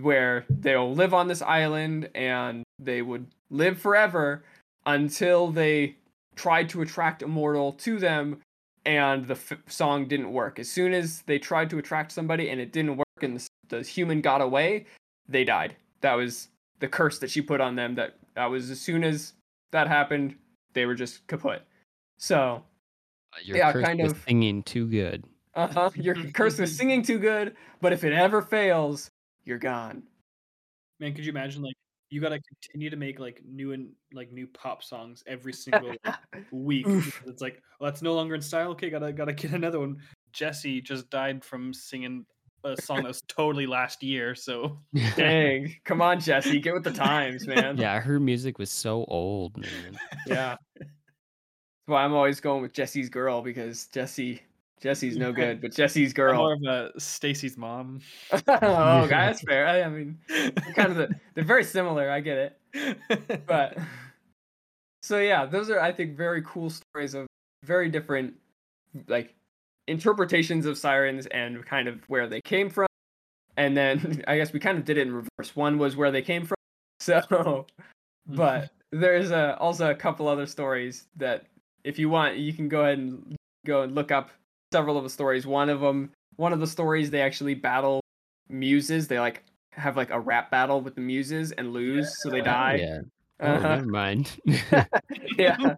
[0.01, 4.45] where they'll live on this island and they would live forever
[4.87, 5.97] until they
[6.37, 8.41] tried to attract a mortal to them
[8.85, 10.59] and the f- song didn't work.
[10.59, 13.83] As soon as they tried to attract somebody and it didn't work and the, the
[13.83, 14.87] human got away,
[15.29, 15.77] they died.
[16.01, 17.95] That was the curse that she put on them.
[17.97, 19.35] That that was as soon as
[19.73, 20.37] that happened,
[20.73, 21.63] they were just kaput.
[22.19, 22.63] So
[23.35, 24.23] Uh, Your Yeah, curse kind was of.
[24.27, 25.25] singing too good.
[25.55, 29.11] uh huh, you're cursed with singing too good, but if it ever fails,
[29.45, 30.05] you're gone.
[31.01, 31.75] Man, could you imagine like
[32.11, 36.17] you gotta continue to make like new and like new pop songs every single like,
[36.53, 36.87] week?
[37.27, 38.71] It's like, well, that's no longer in style.
[38.71, 39.99] Okay, gotta gotta get another one.
[40.33, 42.25] Jesse just died from singing
[42.65, 44.35] a song that was totally last year.
[44.35, 44.79] So
[45.17, 47.77] Dang, come on, Jesse, get with the times, man.
[47.77, 49.99] yeah, her music was so old, man.
[50.27, 50.57] yeah.
[50.79, 50.91] That's
[51.87, 54.43] why I'm always going with Jesse's girl because Jesse,
[54.81, 56.69] Jesse's no good, but Jesse's I'm more girl.
[56.69, 58.01] of a Stacy's mom.
[58.33, 59.67] oh, God, that's fair.
[59.67, 62.11] I, I mean, they're kind of the, they're very similar.
[62.11, 63.47] I get it.
[63.47, 63.79] but
[65.03, 67.27] so yeah those are i think very cool stories of
[67.65, 68.35] very different
[69.07, 69.35] like
[69.87, 72.87] interpretations of sirens and kind of where they came from
[73.57, 76.23] and then i guess we kind of did it in reverse one was where they
[76.23, 76.57] came from
[77.01, 77.67] so
[78.27, 81.47] but there's uh, also a couple other stories that
[81.85, 84.31] if you want you can go ahead and go and look up
[84.73, 88.01] several of the stories one of them one of the stories they actually battle
[88.49, 89.43] muses they like
[89.73, 93.01] have like a rap battle with the muses and lose so they Oh, die yeah.
[93.41, 93.77] Oh, Uh-huh.
[93.77, 94.37] never mind.
[95.39, 95.57] yeah.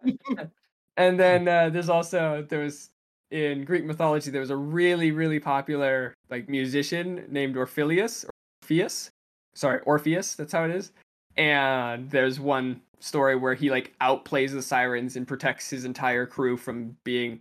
[0.97, 2.91] And then uh, there's also there was
[3.31, 8.25] in Greek mythology there was a really really popular like musician named Orpheus
[8.63, 9.11] Orpheus.
[9.55, 10.93] Sorry, Orpheus, that's how it is.
[11.37, 16.57] And there's one story where he like outplays the sirens and protects his entire crew
[16.57, 17.41] from being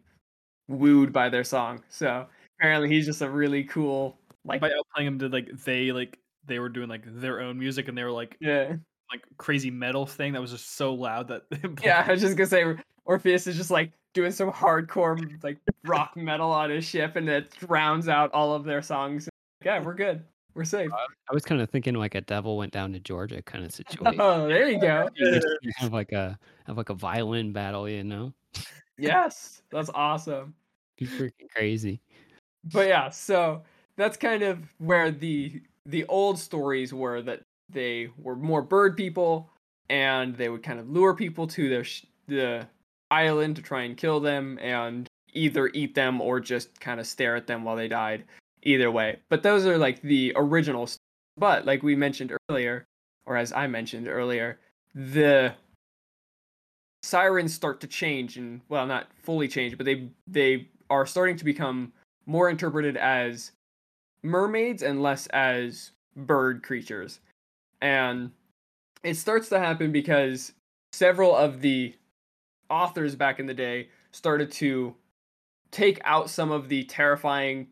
[0.70, 1.84] wooed by their song.
[1.90, 2.26] So
[2.58, 6.60] apparently he's just a really cool like By outplaying him, did like they like they
[6.60, 8.76] were doing like their own music and they were like yeah.
[9.12, 11.44] like crazy metal thing that was just so loud that
[11.84, 16.16] Yeah, I was just gonna say Orpheus is just like doing some hardcore like rock
[16.16, 19.30] metal on his ship, and it drowns out all of their songs.
[19.64, 20.24] Yeah, we're good.
[20.56, 20.90] We're safe.
[20.94, 24.20] I was kind of thinking like a devil went down to Georgia kind of situation.
[24.20, 25.10] Oh, there you go.
[25.16, 28.34] You have like a have like a violin battle, you know?
[28.98, 30.54] Yes, that's awesome.
[31.00, 32.02] Be freaking crazy.
[32.64, 33.64] But yeah, so
[33.96, 39.50] that's kind of where the the old stories were that they were more bird people,
[39.90, 42.68] and they would kind of lure people to their sh- the
[43.12, 47.36] island to try and kill them, and either eat them or just kind of stare
[47.36, 48.26] at them while they died.
[48.64, 50.86] Either way, but those are like the original.
[50.86, 51.00] st-
[51.38, 52.86] But like we mentioned earlier,
[53.26, 54.60] or as I mentioned earlier,
[54.94, 55.56] the
[57.02, 61.46] sirens start to change and well not fully change but they they are starting to
[61.46, 61.94] become
[62.26, 63.52] more interpreted as
[64.24, 67.20] mermaids and less as bird creatures.
[67.82, 68.32] And
[69.04, 70.54] it starts to happen because
[70.92, 71.96] several of the
[72.70, 74.96] authors back in the day started to
[75.72, 77.68] take out some of the terrifying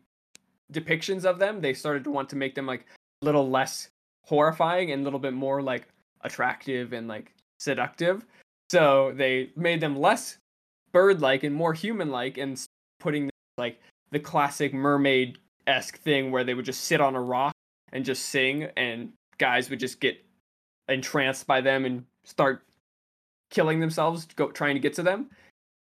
[0.72, 1.60] depictions of them.
[1.60, 2.86] They started to want to make them like
[3.22, 3.88] a little less
[4.24, 5.88] horrifying and a little bit more like
[6.22, 8.24] attractive and like seductive.
[8.70, 10.38] So they made them less
[10.92, 12.66] bird-like and more human-like, and s-
[12.98, 13.80] putting like
[14.10, 17.52] the classic mermaid-esque thing where they would just sit on a rock
[17.92, 20.22] and just sing, and guys would just get
[20.88, 22.62] entranced by them and start
[23.50, 25.30] killing themselves, go trying to get to them.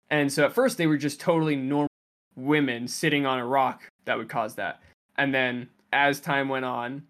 [0.10, 1.90] And so at first they were just totally normal
[2.36, 4.82] women sitting on a rock that would cause that.
[5.18, 7.04] And then as time went on,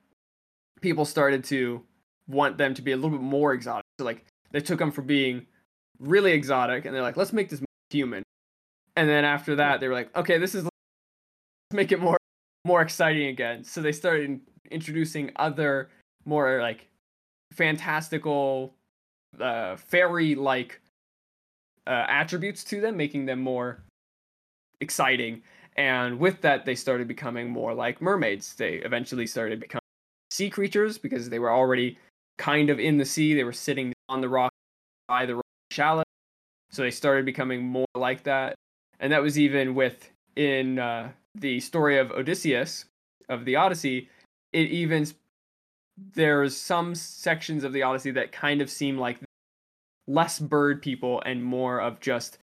[0.81, 1.83] people started to
[2.27, 3.83] want them to be a little bit more exotic.
[3.99, 5.45] So like they took them from being
[5.99, 8.23] really exotic and they're like let's make this human
[8.97, 10.71] and then after that they were like okay this is let's
[11.73, 12.17] make it more
[12.67, 13.63] more exciting again.
[13.63, 15.89] So they started introducing other
[16.25, 16.87] more like
[17.53, 18.75] fantastical
[19.39, 20.81] uh fairy like
[21.87, 23.81] uh, attributes to them making them more
[24.81, 25.41] exciting.
[25.77, 28.55] And with that they started becoming more like mermaids.
[28.55, 29.81] They eventually started becoming
[30.29, 31.97] sea creatures because they were already
[32.37, 33.33] kind of in the sea.
[33.33, 34.51] They were sitting on the rock
[35.07, 36.03] by the rock shallow.
[36.71, 38.55] So they started becoming more like that
[38.99, 42.85] and that was even with in uh, the story of odysseus
[43.29, 44.09] of the odyssey
[44.53, 45.05] it even
[46.13, 49.19] there's some sections of the odyssey that kind of seem like
[50.07, 52.37] less bird people and more of just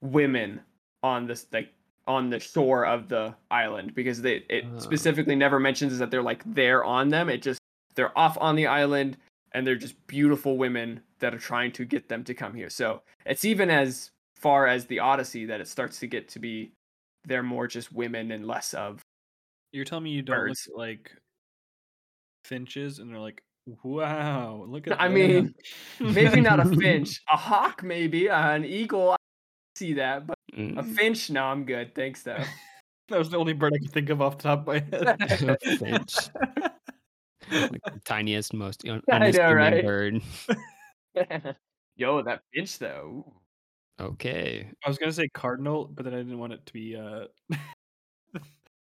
[0.00, 0.60] women
[1.02, 1.72] on this like
[2.06, 4.78] on the shore of the island because they it Oh.
[4.78, 7.60] specifically never mentions that they're like there on them it just
[7.94, 9.16] they're off on the island
[9.52, 13.02] and they're just beautiful women that are trying to get them to come here so
[13.26, 14.10] it's even as
[14.40, 16.72] far as the odyssey that it starts to get to be
[17.26, 19.00] they're more just women and less of
[19.72, 20.66] You're telling me you don't Birds.
[20.68, 21.12] look like
[22.44, 23.42] finches and they're like,
[23.82, 25.54] wow, look at I them." mean,
[26.00, 29.12] maybe not a finch, a hawk, maybe uh, an eagle.
[29.12, 29.16] I
[29.76, 31.94] see that, but a Mm, finch, no, I'm good.
[31.94, 32.42] Thanks though.
[33.08, 35.20] that was the only bird I could think of off the top of my head.
[35.48, 36.28] a finch,
[37.52, 39.84] like the tiniest, most un- I know, unassuming right?
[39.84, 40.22] bird.
[41.96, 43.32] Yo, that finch though.
[44.00, 44.06] Ooh.
[44.06, 44.68] Okay.
[44.84, 47.24] I was gonna say cardinal, but then I didn't want it to be uh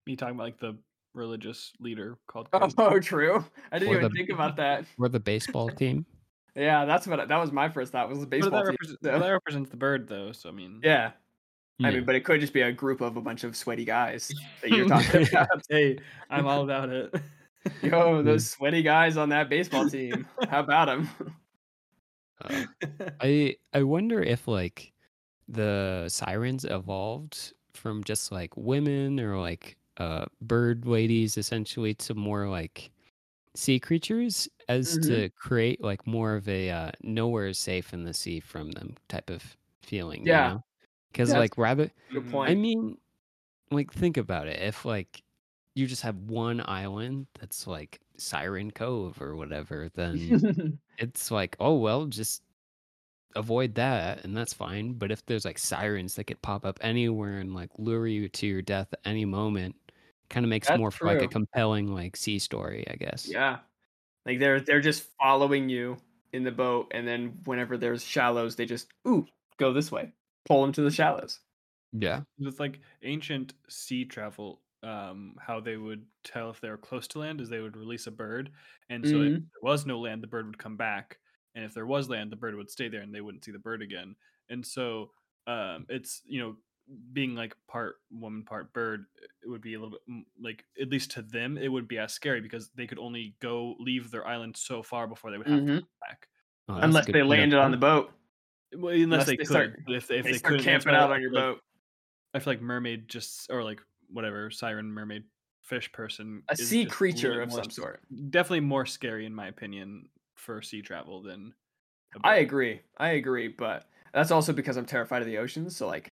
[0.06, 0.78] me talking about like the
[1.14, 2.49] religious leader called.
[2.51, 2.74] Cardinal.
[2.78, 3.43] Oh, true.
[3.72, 4.86] I didn't Or even the- think about that.
[4.97, 6.06] We're the baseball team.
[6.56, 8.10] Yeah, that's what I- that was my first thought.
[8.10, 8.78] Was the baseball that, team.
[8.82, 10.32] represent- so- that represents the bird, though.
[10.32, 11.12] So I mean, Yeah,
[11.84, 14.32] I mean, but it could just be a group of a bunch of sweaty guys
[14.62, 15.47] that you're talking about.
[15.70, 15.97] hey,
[16.30, 17.14] I'm all about it.
[17.82, 20.28] Yo, those sweaty guys on that baseball team.
[20.49, 21.10] How about them?
[22.41, 22.64] Uh,
[23.22, 24.91] I I wonder if like
[25.48, 32.48] the sirens evolved from just like women or like uh bird ladies essentially to more
[32.50, 32.91] like
[33.56, 35.00] sea creatures as Mhm.
[35.00, 38.96] to create like more of a uh, nowhere is safe in the sea from them
[39.10, 40.30] type of feeling.
[40.30, 40.58] Yeah.
[41.12, 42.48] Because Yeah, like rabbit, Good point.
[42.48, 42.98] I mean,
[43.72, 44.62] like think about it.
[44.62, 45.24] If like
[45.76, 50.38] you just have one island that's like Siren Cove or whatever, then
[50.98, 52.43] it's like, oh well, just
[53.36, 54.94] avoid that and that's fine.
[54.94, 58.48] But if there's like sirens that could pop up anywhere and like lure you to
[58.48, 59.76] your death at any moment,
[60.30, 63.34] kind of makes That's more for like a compelling like sea story, I guess.
[63.34, 63.62] yeah,
[64.26, 65.98] like they're they're just following you
[66.34, 69.28] in the boat, and then whenever there's shallows, they just ooh
[69.58, 70.14] go this way,
[70.46, 71.42] pull them to the shallows.
[71.94, 72.26] Yeah.
[72.40, 77.20] it's like ancient sea travel, um, how they would tell if they were close to
[77.20, 78.52] land is they would release a bird,
[78.90, 79.50] and so if Mhm.
[79.54, 81.20] there was no land, the bird would come back,
[81.56, 83.60] and if there was land, the bird would stay there, and they wouldn't see the
[83.60, 84.16] bird again.
[84.49, 85.12] And so,
[85.47, 86.56] um, it's you know
[87.14, 89.06] being like part woman, part bird,
[89.43, 91.97] it would be a little bit mm, like at least to them, it would be
[91.97, 95.47] as scary because they could only go leave their island so far before they would
[95.47, 95.80] have to Mhm.
[95.80, 96.28] come back.
[96.70, 98.12] Oh, Unless good they point landed on the boat,
[98.76, 100.64] Well, unless, Unless they, they could, start- but if they, if they they, start couldn't,
[100.66, 101.62] camping out on your like- boat.
[102.36, 105.24] I feel like mermaid just or like whatever siren mermaid
[105.62, 108.01] fish person A sea creature of some sort.
[108.30, 110.10] Definitely more scary in my opinion
[110.46, 111.54] for sea travel than.
[112.24, 112.82] I agree.
[112.98, 115.70] I agree, but that's also because I'm terrified of the ocean.
[115.70, 116.08] So like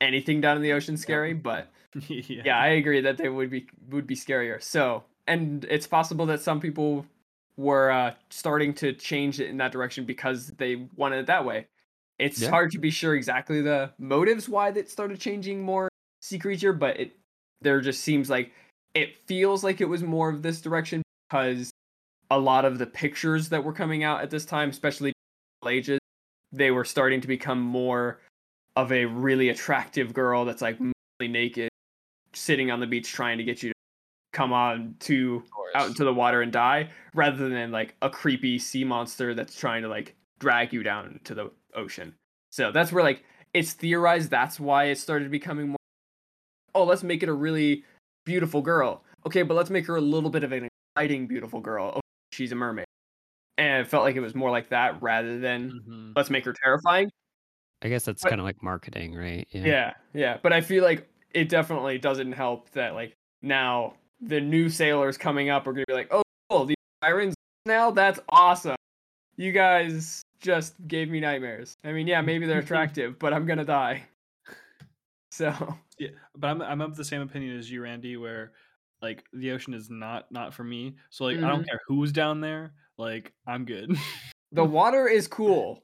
[0.00, 1.32] anything down in the ocean scary.
[1.32, 1.70] But
[2.08, 2.42] yeah.
[2.44, 4.62] yeah, I agree that they would be would be scarier.
[4.62, 7.06] So and it's possible that some people
[7.56, 11.66] were uh, starting to change it in that direction because they wanted it that way.
[12.18, 12.50] It's Yeah.
[12.50, 15.88] hard to be sure exactly the motives why that started changing more
[16.20, 17.16] sea creature, but it
[17.60, 18.52] there just seems like
[18.94, 21.70] it feels like it was more of this direction because
[22.30, 25.12] a lot of the pictures that were coming out at this time, especially
[25.62, 25.98] Middle ages,
[26.52, 28.20] they were starting to become more
[28.76, 31.68] of a really attractive girl that's like mostly naked,
[32.32, 33.74] sitting on the beach trying to get you to
[34.32, 35.42] come on to
[35.74, 39.82] out into the water and die, rather than like a creepy sea monster that's trying
[39.82, 42.14] to like drag you down to the ocean.
[42.50, 43.24] So that's where like
[43.54, 45.76] it's theorized that's why it started becoming more.
[46.74, 47.84] Oh, let's make it a really
[48.24, 49.02] beautiful girl.
[49.26, 52.00] Okay, but let's make her a little bit of an exciting beautiful girl.
[52.32, 52.84] She's a mermaid.
[53.56, 56.12] And it felt like it was more like that rather than Mhm.
[56.16, 57.10] let's make her terrifying.
[57.82, 59.46] I guess that's kind of like marketing, right?
[59.50, 60.38] Yeah, yeah.
[60.42, 65.48] But I feel like it definitely doesn't help that like now the new sailors coming
[65.50, 67.34] up are gonna be like, oh, cool, these sirens
[67.66, 67.90] now.
[67.90, 68.76] That's awesome.
[69.36, 71.76] You guys just gave me nightmares.
[71.84, 72.58] I mean, yeah, maybe they're
[72.94, 74.04] attractive, but I'm gonna die.
[75.30, 75.52] So
[75.98, 78.52] Yeah, but I'm I'm of the same opinion as you, Randy, where
[79.00, 80.96] like the ocean is not not for me.
[81.10, 81.64] So like I don't mm-hmm.
[81.64, 82.72] care who's down there.
[82.96, 83.96] Like I'm good.
[84.52, 85.82] the water is cool,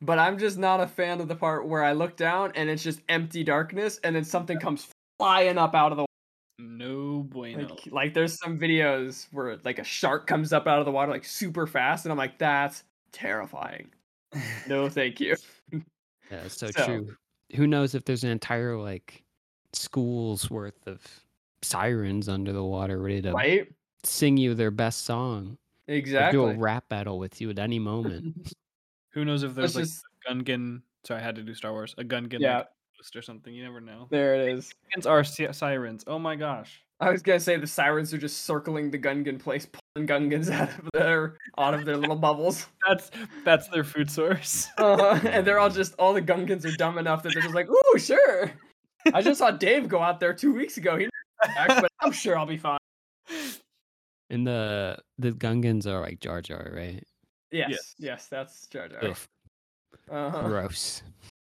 [0.00, 2.82] but I'm just not a fan of the part where I look down and it's
[2.82, 4.88] just empty darkness, and then something comes
[5.18, 6.06] flying up out of the
[6.58, 7.68] no bueno.
[7.68, 11.12] Like, like there's some videos where like a shark comes up out of the water
[11.12, 13.88] like super fast, and I'm like, that's terrifying.
[14.66, 15.36] No, thank you.
[15.72, 15.80] Yeah,
[16.44, 17.16] it's so, So- true.
[17.54, 19.22] Who knows if there's an entire like
[19.72, 21.00] school's worth of
[21.62, 23.68] sirens under the water ready to Right?
[24.04, 28.52] sing you their best song or do a rap battle with you at any moment.
[29.12, 30.82] Who knows if Let's there's like just a Gungan?
[31.04, 31.94] Sorry, I had to do Star Wars.
[31.98, 32.58] A Gungan Yeah.
[32.58, 32.66] like
[33.14, 33.54] or something.
[33.54, 34.08] You never know.
[34.10, 34.72] there it is.
[34.96, 36.04] Gungans are si- sirens.
[36.06, 36.82] Oh my gosh.
[36.98, 40.70] I was gonna say the sirens are just circling the Gungan place, pulling Gungans out
[40.70, 43.10] of their out of their little bubbles, That's
[43.44, 44.66] that's their food source.
[44.78, 47.68] uh, and they're all just all the Gungans are dumb enough that they're just like,
[47.68, 48.50] ooh, sure.
[49.14, 50.94] I just saw Dave go out there two weeks ago.
[50.96, 51.15] He didn't back,
[51.68, 52.78] but I'm sure I'll be fine.
[54.30, 57.02] And the the Gungans are like Jar Jar, right?
[57.52, 57.94] Yes, Yes.
[57.98, 59.00] yes, that's Jar Jar.
[59.04, 59.16] Ugh,
[60.10, 60.42] Uh-huh.
[60.48, 61.02] gross.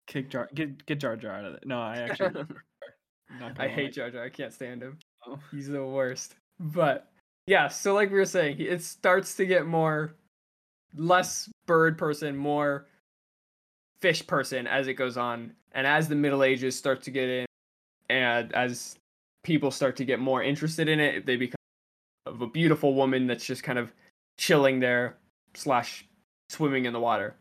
[0.06, 0.48] Kick Jar.
[0.54, 1.66] Get get Jar Jar out of it.
[1.66, 2.44] No, I actually.
[3.40, 4.24] not I hate Jar Jar.
[4.24, 4.98] I can't stand him.
[5.26, 5.38] Oh.
[5.50, 6.34] He's the worst.
[6.60, 7.10] But
[7.46, 10.14] yeah, so like we were saying, it starts to get more
[10.94, 12.86] less bird person, more
[14.00, 15.52] fish person as it goes on.
[15.72, 17.46] And as the Middle Ages start to get in
[18.08, 18.96] and as
[19.48, 21.56] people start to get more interested in it, they become
[22.26, 23.90] of a beautiful woman that's just kind of
[24.36, 25.16] chilling there
[25.54, 26.06] slash
[26.50, 27.34] swimming in the water.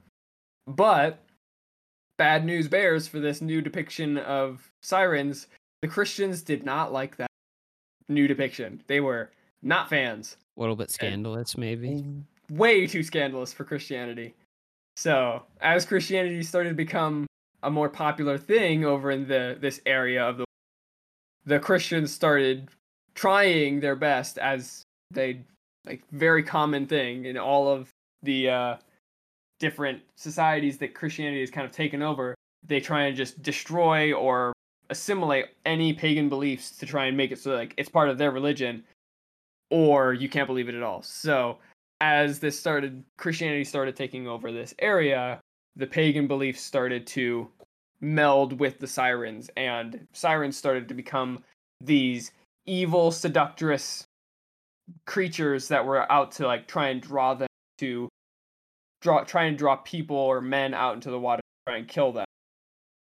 [0.66, 1.22] But
[2.18, 5.48] bad news bears for this new depiction of sirens.
[5.82, 7.30] The Christians did not like that
[8.08, 8.82] new depiction.
[8.88, 9.32] They were
[9.62, 10.38] not fans.
[10.58, 12.06] A little bit scandalous, maybe.
[12.50, 14.34] Way too scandalous for Christianity.
[14.96, 17.28] So, as Christianity started to become
[17.64, 20.47] a more popular thing over in the this area of the
[21.48, 22.68] the Christians started
[23.16, 25.40] trying their best as they
[25.86, 27.90] like very common thing in all of
[28.22, 28.78] the uh
[29.60, 32.36] different societies that Christianity has kind of taken over.
[32.68, 34.54] They try and just destroy or
[34.92, 38.32] assimilate any pagan beliefs to try and make it so like it's part of their
[38.32, 38.84] religion
[39.72, 41.02] or you can't believe it at all.
[41.02, 41.58] So
[42.02, 45.40] as this started Christianity started taking over this area,
[45.78, 47.48] the pagan beliefs started to
[48.02, 51.44] meld with the sirens and sirens started to become
[51.82, 52.32] these
[52.66, 54.06] evil seductress
[55.06, 58.08] creatures that were out to like try and draw them to
[59.02, 62.12] draw try and draw people or men out into the water to try and kill
[62.12, 62.26] them.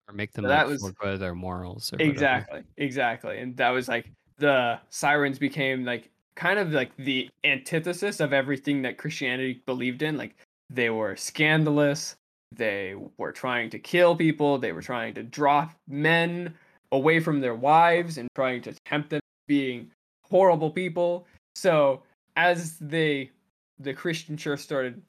[0.08, 1.92] Or make them So like that was- forego their morals.
[1.92, 2.10] Or whatever.
[2.12, 2.62] Exactly.
[2.76, 3.38] Exactly.
[3.38, 8.82] And that was like the sirens became like kind of like the antithesis of everything
[8.82, 10.16] that Christianity believed in.
[10.16, 10.36] Like
[10.70, 12.16] they were scandalous,
[12.56, 16.54] they were trying to kill people, they were trying to drop men
[16.92, 19.90] away from their wives and trying to tempt them being
[20.28, 21.26] horrible people.
[21.54, 22.02] So
[22.36, 23.30] as they
[23.78, 25.02] the Christian church started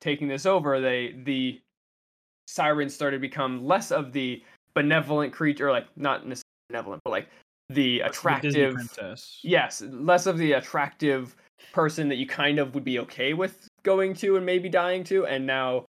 [0.00, 1.60] taking this over, they the
[2.48, 4.42] sirens started to become less of the
[4.74, 7.28] benevolent creature, like not necessarily benevolent, but like
[7.68, 9.40] the the attractive princess.
[9.42, 11.34] yes less of the attractive
[11.72, 15.26] person that you kind of would be okay with going to and maybe dying to
[15.26, 15.84] and now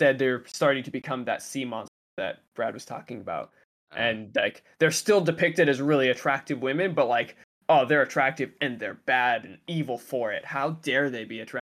[0.00, 3.50] instead they're starting to become that sea monster that brad was talking about.
[3.92, 7.36] Uh, and like they're still depicted as really attractive women but like
[7.68, 10.44] oh they're attractive and they're bad and evil for it.
[10.44, 11.60] How dare they be attractive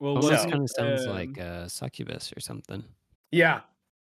[0.00, 2.82] Well, almost So- kind of sounds um, like a succubus or something.
[3.30, 3.60] yeah.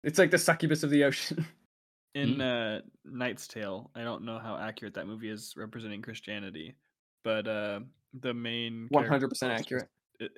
[0.03, 1.47] It's like the succubus of the ocean.
[2.16, 3.89] In uh Knight's Tale.
[3.95, 6.74] I don't know how accurate that movie is representing Christianity,
[7.22, 7.81] but uh
[8.20, 9.87] the main 100% accurate supposed- i-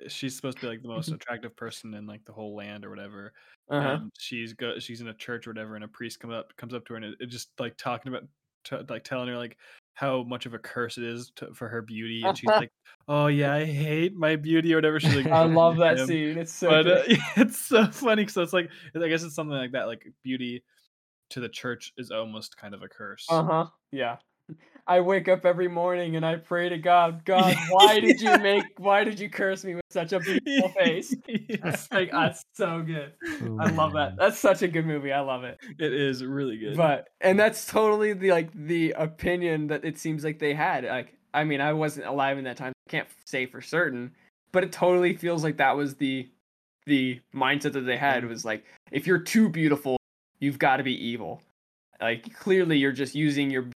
[0.07, 2.89] She's supposed to be like the most attractive person in like the whole land or
[2.89, 3.33] whatever.
[3.69, 6.55] uh-huh And she's go she's in a church or whatever, and a priest comes up
[6.57, 8.27] comes up to her and it, it just like talking about
[8.63, 9.57] t- like telling her like
[9.95, 12.71] how much of a curse it is to, for her beauty, and she's like,
[13.07, 14.99] "Oh yeah, I hate my beauty" or whatever.
[14.99, 16.07] She's like, i love that him.
[16.07, 17.03] scene it's so but uh,
[17.37, 18.27] it's so funny.
[18.27, 19.87] So it's like I guess it's something like that.
[19.87, 20.63] Like beauty
[21.31, 23.27] to the church is almost kind of a curse.
[23.27, 23.69] Uh-huh.
[23.91, 24.17] Yeah.
[24.85, 28.65] I wake up every morning and I pray to God, God, why did you make
[28.77, 31.15] why did you curse me with such a beautiful face?
[31.61, 33.13] That's like that's so good.
[33.43, 34.15] Oh, I love that.
[34.17, 35.11] That's such a good movie.
[35.11, 35.57] I love it.
[35.79, 36.75] It is really good.
[36.75, 40.83] But and that's totally the like the opinion that it seems like they had.
[40.83, 42.73] Like I mean, I wasn't alive in that time.
[42.89, 44.11] Can't say for certain,
[44.51, 46.27] but it totally feels like that was the
[46.85, 49.97] the mindset that they had was like if you're too beautiful,
[50.39, 51.41] you've got to be evil.
[52.01, 53.67] Like clearly you're just using your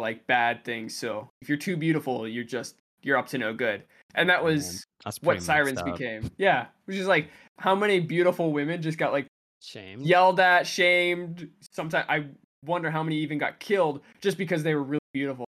[0.00, 0.96] like bad things.
[0.96, 3.84] So if you're too beautiful, you're just you're up to no good.
[4.14, 5.86] And that was That's what sirens up.
[5.86, 6.30] became.
[6.38, 7.28] Yeah, which is like
[7.58, 9.26] how many beautiful women just got like
[9.62, 11.48] shamed, yelled at, shamed.
[11.72, 12.26] Sometimes I
[12.66, 15.44] wonder how many even got killed just because they were really beautiful.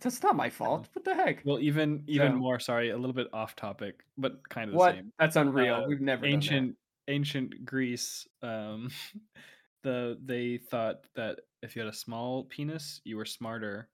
[0.00, 0.88] That's not my fault.
[0.92, 1.42] What the heck?
[1.44, 2.60] well, even even So- more.
[2.60, 4.94] Sorry, a little bit off topic, but kind of the What?
[4.94, 5.10] same.
[5.18, 5.74] That's unreal.
[5.74, 6.76] Uh, We've never ancient
[7.08, 8.26] ancient Greece.
[8.42, 8.90] Um,
[9.88, 13.88] the they thought that if you had a small penis, you were smarter,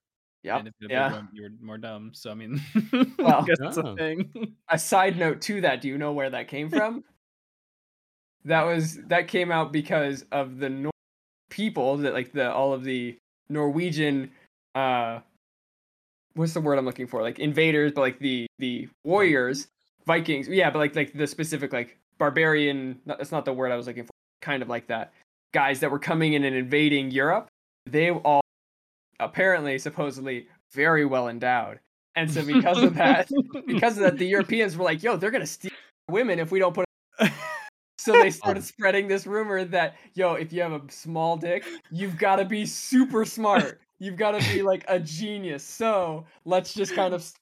[0.45, 1.13] Done and if you had a Yeah.
[1.13, 2.11] one, you were more dumb.
[2.15, 2.61] So I mean,
[3.19, 3.93] Well- I guess it's Oh.
[3.93, 4.57] a thing.
[4.69, 5.81] A side note to that.
[5.81, 7.05] Do you know where that came from?
[8.47, 10.93] that was that came out because of the Nor-
[11.51, 13.17] people that like the all of the
[13.49, 14.31] Norwegian.
[14.75, 15.21] uh
[16.35, 17.23] What's the word I'm looking for?
[17.23, 19.69] Like invaders, but like the the warriors,
[20.05, 20.49] Vikings.
[20.49, 23.01] Yeah, but like like the specific like barbarian.
[23.07, 24.11] That's not the word I was looking for.
[24.43, 25.13] Kind of like that.
[25.55, 27.47] Guys that were coming in and invading Europe.
[27.87, 28.41] They all
[29.21, 31.79] apparently supposedly very well endowed,
[32.17, 33.31] and so because of that,
[33.67, 35.71] because of that, the Europeans were like, "Yo, they're gonna steal
[36.11, 36.85] women if we don't put."
[37.97, 41.65] So they started um, spreading this rumor that, yo, if you have a small dick,
[41.91, 43.81] you've got to be super smart.
[43.99, 45.65] You've got to be like a genius.
[45.65, 47.33] So let's just kind of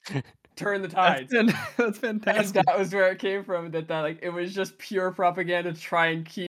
[0.55, 1.33] turn the that's, tides.
[1.77, 2.65] that's And fantastic.
[2.67, 3.73] that was where it came from.
[3.73, 6.49] That that like it was just pure propaganda to try and keep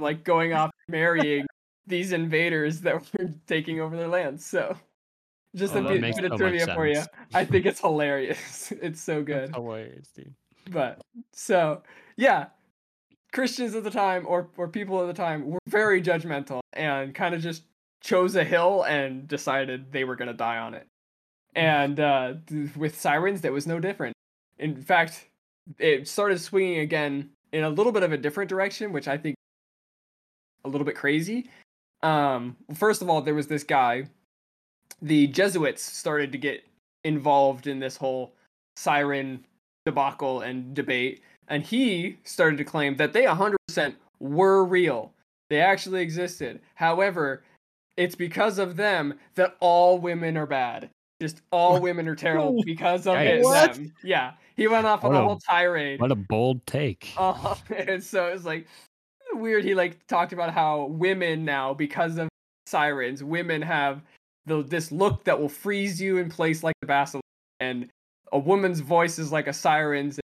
[0.00, 1.46] like going off marrying
[1.86, 4.44] these invaders that were taking over their lands.
[4.44, 4.76] So
[5.56, 7.02] Just Oh, a bit, bit of so trivia for you.
[7.34, 8.72] I think it's hilarious.
[8.82, 9.54] It's so good.
[9.54, 10.34] hilarious, dude.
[10.70, 11.00] But
[11.32, 11.82] so
[12.16, 12.46] yeah,
[13.32, 17.34] Christians at the time or or people at the time were very judgmental and kind
[17.34, 17.62] of just
[18.02, 20.86] chose a hill and decided they were gonna die on it.
[21.54, 24.14] And uh, th- with sirens, that was no different.
[24.58, 25.28] In fact,
[25.78, 29.34] it started swinging again in a little bit of a different direction, which I think
[30.64, 31.48] a little bit crazy.
[32.02, 34.04] Um, first of all, there was this guy.
[35.02, 36.64] The Jesuits started to get
[37.04, 38.34] involved in this whole
[38.76, 39.44] siren
[39.86, 45.12] debacle and debate, and he started to claim that they 100% were real.
[45.48, 46.60] They actually existed.
[46.74, 47.42] However,
[47.96, 50.90] it's because of them that all women are bad.
[51.20, 53.42] Just all women are terrible because of it.
[53.42, 53.92] Them.
[54.02, 56.00] Yeah, he went off on What a a- whole tirade.
[56.00, 57.12] What a bold take.
[57.16, 58.66] Uh, and so it's like
[59.34, 59.64] weird.
[59.64, 62.28] He like talked about how women now, because of
[62.66, 64.02] sirens, women have
[64.46, 67.24] the this look that will freeze you in place like the basilisk,
[67.60, 67.88] and
[68.32, 70.18] a woman's voice is like a siren's,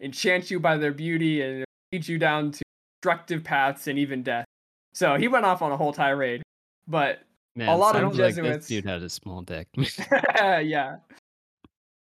[0.00, 2.62] enchant you by their beauty and lead you down to
[3.00, 4.44] destructive paths and even death.
[4.92, 6.42] So he went off on a whole tirade,
[6.88, 7.20] but
[7.56, 9.68] Man, lot of sounds like Jesuits- this dude had a small dick.
[9.76, 10.96] yeah,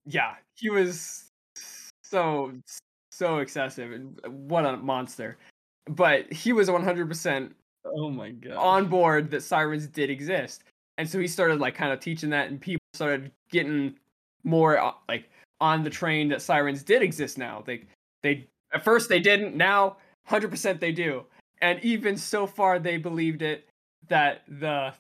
[0.07, 1.29] yeah, he was
[2.03, 2.53] so
[3.11, 5.39] so excessive and uh, what a monster.
[5.87, 7.53] But he was 100%
[7.85, 8.53] Oh my god.
[8.57, 10.63] on board that sirens did exist,
[10.99, 13.97] and so he started like kind of teaching that, and people started getting
[14.45, 15.29] more uh, like
[15.61, 17.63] on the train that sirens did exist now.
[17.67, 17.85] They
[18.23, 19.97] they at first they didn't, now
[20.29, 21.25] 100% they do,
[21.61, 23.69] and even so far they believed it
[24.09, 24.95] that the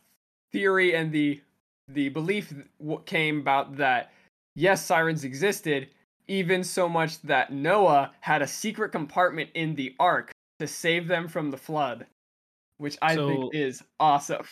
[0.52, 1.40] theory and the
[1.88, 2.52] the belief
[3.06, 4.12] came about that
[4.54, 5.88] yes sirens existed
[6.28, 10.31] even so much that noah had a secret compartment in the ark
[10.62, 12.06] to save them from the flood
[12.78, 14.46] which i So- think is awesome.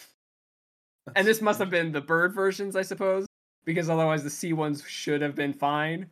[1.16, 3.26] And this must have been the bird versions i suppose
[3.64, 6.06] because otherwise the sea ones should have been fine.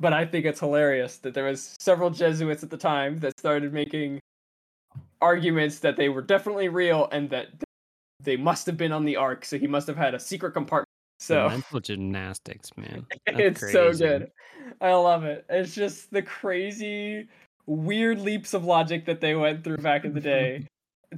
[0.00, 3.72] But i think it's hilarious that there was several jesuits at the time that started
[3.72, 4.20] making
[5.20, 7.48] arguments that they were definitely real and that
[8.22, 10.88] they must have been on the ark so he must have had a secret compartment.
[11.18, 13.06] So mental gymnastics, man.
[13.26, 14.30] That's it's so good.
[14.80, 15.46] I love it.
[15.48, 17.28] It's just the crazy
[17.66, 20.28] weird leaps of logic that they went through back in the mm-hmm.
[20.28, 20.66] day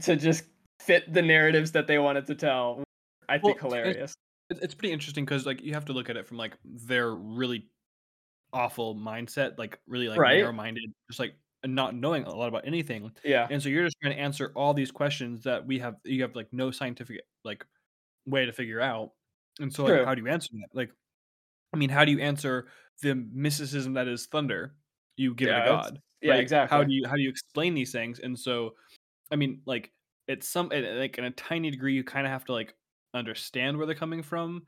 [0.02, 0.44] to just
[0.80, 2.82] fit the narratives that they wanted to tell
[3.28, 4.14] i think Well, hilarious
[4.50, 7.10] It- it's pretty interesting because like you have to look at it from like their
[7.14, 7.66] really
[8.52, 10.38] awful mindset, like really like Right.
[10.38, 11.34] narrow-minded, just like
[11.66, 13.12] not knowing a lot about anything.
[13.24, 16.22] yeah And so you're just trying to answer all these questions that we have you
[16.22, 17.66] have like no scientific like
[18.26, 19.12] way to figure out.
[19.60, 20.68] And so like, how do you answer that?
[20.72, 20.90] Like
[21.74, 22.68] I mean, how do you answer
[23.02, 24.74] the mysticism that is thunder?
[25.18, 26.02] You give Yeah, it a it's- god.
[26.22, 26.40] Yeah right?
[26.40, 28.18] exactly How do you how do you explain these things?
[28.20, 28.74] And so,
[29.30, 29.90] I mean, like
[30.26, 32.74] it's some uh, like in a tiny degree, you kind of have to like
[33.14, 34.62] understand where they're coming from.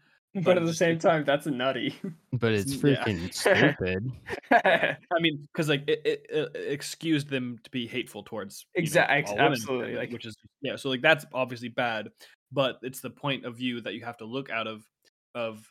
[0.44, 1.92] but at the same time that's nutty
[2.32, 3.02] But it's Yeah.
[3.04, 4.12] freaking stupid.
[4.52, 8.84] I mean, because like it, it, it excused them to be hateful towards you know,
[8.84, 10.76] Exact- women, absolutely, like- which is yeah.
[10.76, 12.10] So like that's obviously bad,
[12.52, 14.86] but it's the point of view that you have to look out of
[15.34, 15.68] of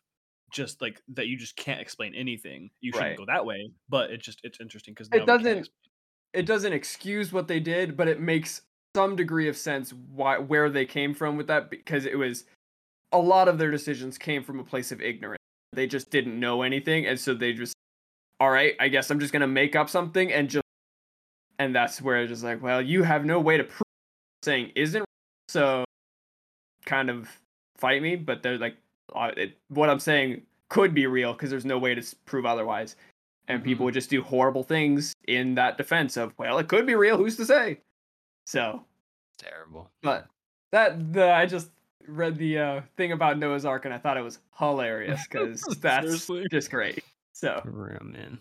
[0.51, 2.69] just like that you just can't explain anything.
[2.81, 3.17] You shouldn't Right.
[3.17, 5.69] go that way, but it just it's interesting because It doesn't-
[6.33, 8.61] it doesn't excuse what they did, but it makes
[8.95, 12.45] some degree of sense why where they came from with that because it was
[13.11, 15.39] a lot of their decisions came from a place of ignorance.
[15.73, 17.73] They just didn't know anything, and so they just,
[18.39, 20.63] all right, I guess I'm just gonna make up something and just,
[21.57, 23.84] and that's where it's just like, well, you have no way to prove
[24.43, 25.05] saying isn't,
[25.47, 25.84] so
[26.85, 27.30] kind of
[27.77, 28.77] fight me, but they're like,
[29.15, 32.95] uh, it, what I'm saying could be real because there's no way to prove otherwise
[33.48, 33.86] and people Mhm.
[33.86, 37.36] would just do horrible things in that defense of well it could be real who's
[37.38, 37.80] to say
[38.45, 38.86] so
[39.40, 39.90] Terrible.
[40.03, 40.27] but
[40.72, 41.72] that the i just
[42.07, 46.06] read the uh, thing about noah's ark and i thought it was hilarious because that's
[46.06, 46.45] Seriously?
[46.52, 47.03] just great
[47.34, 48.38] so real, man.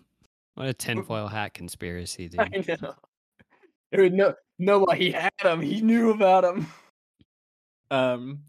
[0.55, 2.41] What a tinfoil hat conspiracy, dude.
[2.41, 2.95] i know
[3.93, 6.67] Dude, no noah he had him he knew about him
[7.91, 8.43] Um,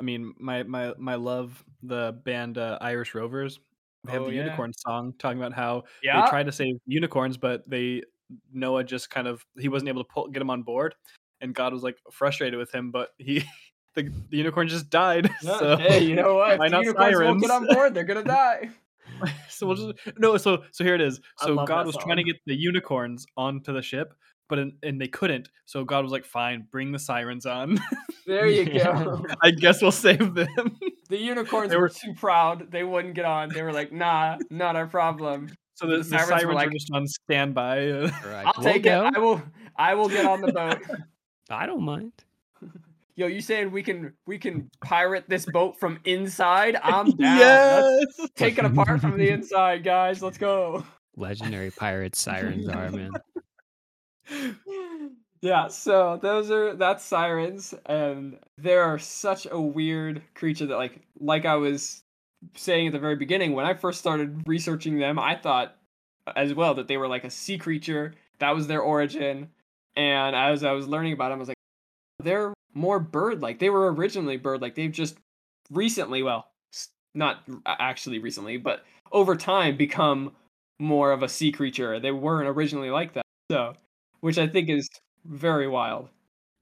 [0.00, 3.60] I mean, my my my love the band uh, Irish Rovers.
[4.04, 4.44] They have Oh, the yeah.
[4.44, 8.02] unicorn song talking about how yeah they tried to save unicorns, but they
[8.52, 10.94] Noah just kind of he wasn't able to pull, get him on board,
[11.42, 13.44] and God was like frustrated with him, but he
[13.94, 15.30] the, the unicorn just died.
[15.42, 18.04] No, so hey you know what why if the unicorns won't get on board they're
[18.04, 18.70] gonna die
[19.48, 20.36] so we'll just no.
[20.36, 21.20] So so here it is.
[21.38, 24.14] So God was trying to get the unicorns onto the ship,
[24.48, 25.48] but in, and they couldn't.
[25.66, 27.78] So God was like, "Fine, bring the sirens on.
[28.26, 29.04] There you Yeah.
[29.04, 30.78] go I guess we'll save them."
[31.08, 34.38] the unicorns They were were- too proud they wouldn't get on they were like nah
[34.50, 37.88] not our problem So The the, the sirens sirens, were were, like- just on standby.
[37.90, 39.06] uh, I'll "We'll take go.
[39.06, 39.16] it.
[39.16, 39.42] I will.
[39.76, 40.78] I will get on the boat.
[41.50, 42.12] I don't mind.
[43.16, 46.76] yo, you saying we can we can pirate this boat from inside?
[46.82, 47.38] I'm down.
[47.98, 48.28] Let's yes.
[48.36, 50.22] take it apart from the inside, guys.
[50.22, 50.84] Let's go.
[51.16, 53.10] Legendary pirates sirens are man.
[55.42, 61.46] Yeah, so those are that's sirens, and they're such a weird creature that like like
[61.46, 62.02] I was
[62.56, 65.76] saying at the very beginning, when I first started researching them, I thought
[66.36, 68.14] as well that they were like a sea creature.
[68.38, 69.48] That was their origin.
[69.96, 71.56] And as I was learning about them, I was like,
[72.20, 73.58] they're more bird like.
[73.58, 74.74] They were originally bird like.
[74.74, 75.18] They've just
[75.70, 76.48] recently, well,
[77.14, 80.32] not actually recently, but over time become
[80.78, 82.00] more of a sea creature.
[82.00, 83.24] They weren't originally like that.
[83.50, 83.74] So,
[84.20, 84.88] which I think is
[85.24, 86.10] very wild.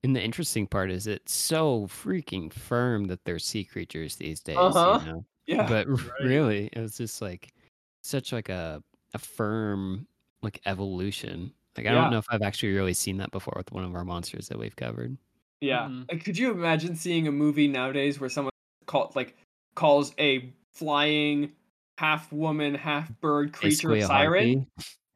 [0.05, 4.87] And the interesting part is it's so freaking firm that they're sea creatures these days.
[4.87, 5.01] Uh-huh.
[5.01, 5.27] You know?
[5.47, 5.67] Yeah.
[5.67, 5.99] But Right.
[6.19, 7.55] really, it was just like
[8.03, 8.83] such like a
[9.15, 10.07] a firm
[10.43, 11.53] like evolution.
[11.77, 11.95] Like I Yeah.
[11.95, 14.59] don't know if I've actually really seen that before with one of our monsters that
[14.59, 15.17] we've covered.
[15.61, 15.89] Yeah.
[15.89, 16.09] Mhm.
[16.11, 18.53] Like, could you imagine seeing a movie nowadays where someone
[18.87, 19.37] called like
[19.75, 21.53] calls a flying
[21.99, 24.67] half woman, half bird creature Basically a a siren?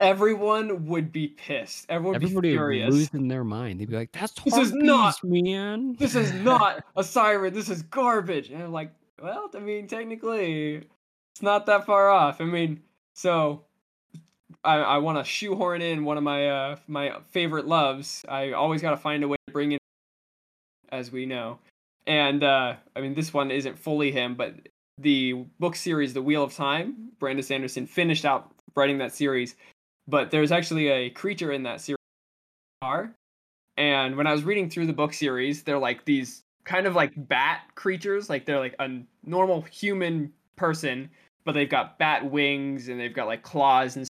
[0.03, 1.87] Everyone would be pissed.
[1.89, 3.09] Everyone would Everybody be would furious.
[3.15, 3.81] in their mind.
[3.81, 5.95] They'd be like, "That's This is not- man.
[5.99, 7.55] This is not a siren.
[7.55, 8.51] This is garbage.
[8.51, 8.93] And I'm like,
[9.23, 10.83] well, I mean, technically,
[11.35, 12.41] it's not that far off.
[12.41, 12.83] I mean,
[13.15, 13.65] so
[14.65, 18.25] I, I want to shoehorn in one of my uh, my favorite loves.
[18.29, 19.79] I always got to find a way to bring in,
[20.91, 21.59] as we know,
[22.07, 24.55] and uh, I mean, this one isn't fully him, but
[24.99, 29.57] the book series, The Wheel of Time, Brandon Sanderson finished out writing that series,
[30.09, 31.97] but there's actually a creature in that series.
[33.77, 37.13] And when I was reading through the book series, they're like these kind of like
[37.17, 38.29] bat creatures.
[38.29, 41.11] Like they're like a normal human person,
[41.45, 44.07] but they've got bat wings and they've got like claws and.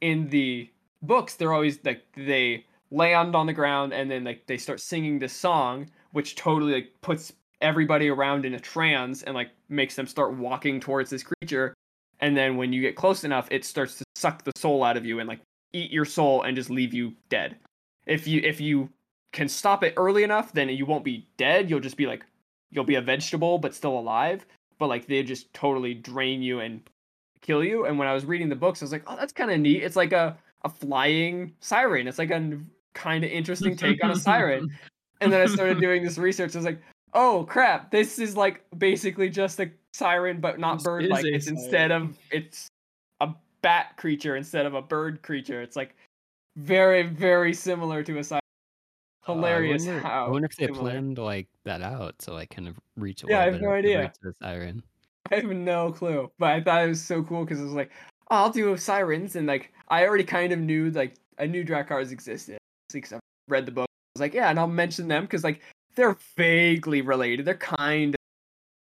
[0.00, 0.70] In the
[1.02, 5.18] books, they're always like they land on the ground and then like they start singing
[5.18, 10.06] this song, which totally like puts everybody around in a trance and like makes them
[10.06, 11.74] start walking towards this creature.
[12.20, 15.06] And then when you get close enough, it starts to suck the soul out of
[15.06, 15.40] you and like
[15.72, 17.56] eat your soul and just leave you dead.
[18.06, 18.90] If you if you
[19.32, 21.70] can stop it early enough then you won't be dead.
[21.70, 22.24] You'll just be like
[22.70, 24.44] you'll be a vegetable but still alive.
[24.78, 26.80] But like they just totally drain you and
[27.40, 27.86] kill you.
[27.86, 29.82] And when i was reading the books i was like oh that's kind of neat.
[29.82, 32.06] It's like a, a flying siren.
[32.06, 32.58] It's like a
[32.92, 34.70] kind of interesting take on a siren.
[35.22, 36.54] And then i started doing this research.
[36.54, 36.80] I was like
[37.12, 37.90] oh crap.
[37.90, 42.70] This is like basically just a siren but not bird like it's instead of it's
[43.62, 45.94] bat creature instead of a bird creature it's like
[46.56, 48.40] very very similar to a siren
[49.28, 50.90] Uh, I hilarious wonder, how I wonder if they similar.
[50.90, 54.12] planned like that out to like kind of reach a Yeah, I have no idea.
[54.22, 54.82] the siren.
[55.30, 57.90] I have no clue, but I thought it was so cool because it was like,
[58.30, 62.10] oh, I'll do sirens, and like I already kind of knew like I knew Draghkars
[62.10, 62.58] existed
[62.92, 63.86] because I read the book.
[63.90, 65.60] I was like, yeah, and I'll mention them because like
[65.94, 67.44] they're vaguely related.
[67.44, 68.18] They're kind of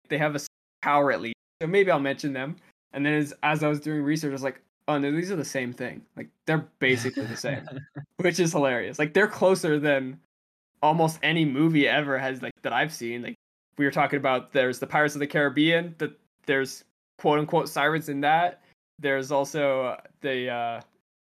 [0.09, 0.39] they have a
[0.81, 2.55] power at least, so maybe I'll mention them.
[2.93, 5.35] And then as as I was doing research, I was like, oh no, these are
[5.35, 6.01] the same thing.
[6.17, 7.65] Like they're basically the same,
[8.17, 8.99] which is hilarious.
[8.99, 10.19] Like they're closer than
[10.81, 13.21] almost any movie ever has like that I've seen.
[13.21, 13.35] Like
[13.77, 16.11] we were talking about there's the Pirates of the Caribbean, that
[16.45, 16.83] there's
[17.17, 18.61] quote unquote sirens in that.
[18.99, 20.81] There's also uh, the uh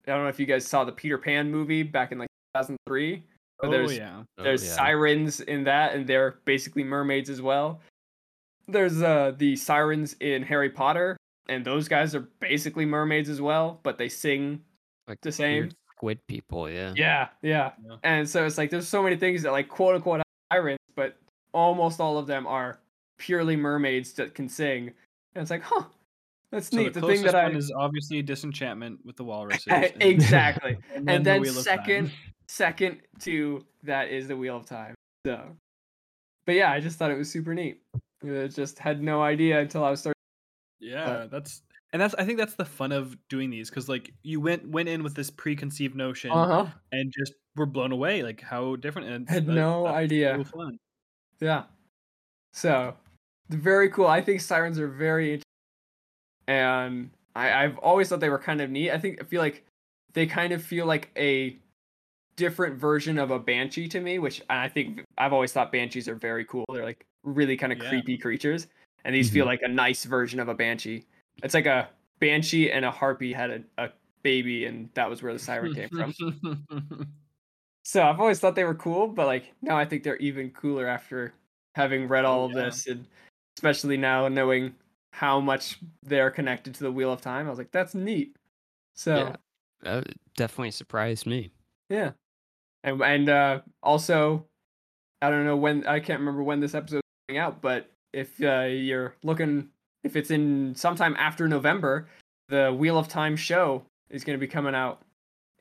[0.07, 3.23] I don't know if you guys saw the Peter Pan movie back in like 2003.
[3.59, 4.23] but oh there's yeah.
[4.37, 4.73] Oh, there's yeah.
[4.73, 7.79] sirens in that and they're basically mermaids as well.
[8.67, 11.17] There's uh the sirens in Harry Potter
[11.49, 14.61] and those guys are basically mermaids as well, but they sing
[15.07, 15.71] like the same.
[15.97, 16.69] squid people.
[16.69, 16.93] Yeah.
[16.95, 17.71] Yeah, yeah.
[17.85, 17.95] Yeah.
[18.03, 20.21] And so it's like there's so many things that like quote unquote
[20.51, 21.17] sirens, but
[21.53, 22.79] almost all of them are
[23.17, 24.87] purely mermaids that can sing.
[25.35, 25.83] And it's like, huh,
[26.51, 26.93] that's So neat.
[26.93, 29.65] the The, thing closest that I one is obviously disenchantment with the walruses.
[29.99, 30.77] exactly.
[30.95, 31.63] And and the then Wheel of Time.
[31.63, 32.11] second,
[32.47, 34.95] second to that is the Wheel of Time.
[35.25, 35.41] So,
[36.45, 37.81] but yeah, I just thought it was super neat.
[38.23, 40.12] I just had no idea until I was starting.
[40.83, 41.61] Yeah, that's
[41.93, 44.89] and that's I think that's the fun of doing these because like you went went
[44.89, 46.71] in with this preconceived notion Uh huh.
[46.91, 50.35] and just were blown away like how different and Had that- no idea.
[50.37, 50.77] so fun.
[51.39, 51.63] Yeah.
[52.53, 52.95] So,
[53.49, 54.07] very cool.
[54.07, 55.43] I think sirens are very interesting.
[56.47, 58.91] And I, I've always thought they were kind of neat.
[58.91, 59.63] I think I feel like
[60.13, 61.57] they kind of feel like a
[62.35, 66.15] different version of a banshee to me, which I think I've always thought banshees are
[66.15, 66.65] very cool.
[66.73, 67.89] They're like really kind of Yeah.
[67.89, 68.67] creepy creatures.
[69.05, 69.47] And these feel Mhm.
[69.47, 71.05] like a nice version of a banshee.
[71.43, 71.89] It's like a
[72.19, 73.89] banshee and a harpy had a, a
[74.23, 76.13] baby, and that was where the siren came from.
[77.85, 80.87] So I've always thought they were cool, but like now I think they're even cooler
[80.87, 81.33] after
[81.75, 82.63] having read all Oh, of yeah.
[82.65, 83.05] this, and
[83.57, 84.75] especially now knowing
[85.11, 87.45] how much they're connected to the Wheel of Time.
[87.47, 88.35] I was like, that's neat.
[88.95, 89.35] So Yeah.
[89.81, 90.07] That
[90.37, 91.51] definitely surprised me.
[91.89, 92.11] yeah,
[92.83, 94.47] and and uh, also
[95.21, 97.01] I don't know when I can't remember when this episode
[97.37, 99.69] out, but if uh, you're looking,
[100.03, 102.07] if it's in sometime after November,
[102.49, 105.01] the Wheel of Time show is going to be coming out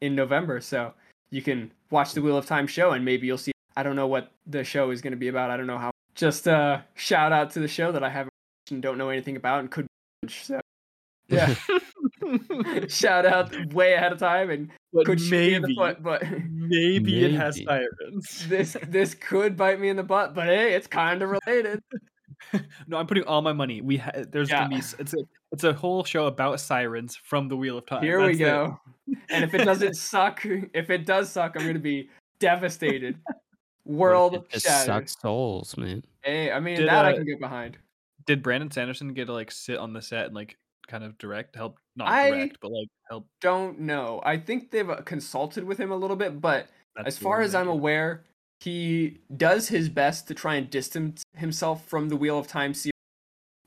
[0.00, 0.60] in November.
[0.60, 0.92] So
[1.30, 3.52] you can watch the Wheel of Time show and maybe you'll see.
[3.76, 5.50] I don't know what the show is going to be about.
[5.50, 5.90] I don't know how.
[6.14, 8.32] Just uh, shout out to the show that I haven't
[8.66, 9.86] watched and don't know anything about and could.
[10.28, 10.60] So
[11.28, 11.54] yeah,
[12.88, 16.22] shout out way ahead of time and but could shoot me in the butt, but
[16.50, 17.66] maybe it has Maybe.
[17.66, 18.46] sirens.
[18.48, 20.34] this this could bite me in the butt.
[20.34, 21.82] But hey, it's kind of related.
[22.86, 23.80] no, I'm putting all my money.
[23.80, 24.64] We ha- there's Yeah.
[24.64, 25.18] gonna be it's a
[25.52, 28.02] it's a whole show about sirens from the Wheel of Time.
[28.02, 28.44] Here we That's it.
[28.44, 28.80] go.
[29.30, 30.44] And if it doesn't suck,
[30.74, 32.08] if it does suck, I'm gonna be
[32.38, 33.16] devastated.
[33.84, 34.86] World It just shattered.
[34.86, 36.04] sucks souls, man.
[36.22, 37.78] Hey, I mean Did, that I uh, can get behind.
[38.26, 40.56] Did Brandon Sanderson get to like sit on the set and like
[40.86, 43.26] kind of direct, help not I- direct, but like help?
[43.40, 44.20] Don't know.
[44.24, 47.54] I think they've uh, consulted with him a little bit, but That's as far as
[47.56, 47.78] I'm thinking.
[47.80, 48.24] aware,
[48.62, 52.92] he does his best to try and distance himself from the Wheel of Time series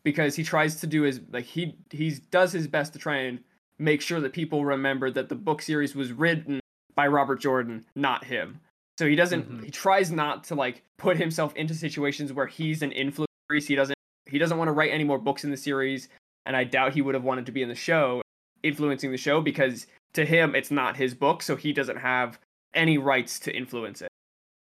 [0.03, 3.39] because he tries to do his like he he does his best to try and
[3.77, 6.59] make sure that people remember that the book series was written
[6.95, 8.61] by Robert Jordan, not him.
[8.97, 9.65] So he doesn't Mhm.
[9.65, 13.27] he tries not to like put himself into situations where he's an influence.
[13.67, 13.97] He doesn't
[14.27, 16.07] he doesn't want to write any more books in the series,
[16.45, 18.21] and I doubt he would have wanted to be in the show,
[18.63, 22.39] influencing the show because to him it's not his book, so he doesn't have
[22.73, 24.09] any rights to influence it.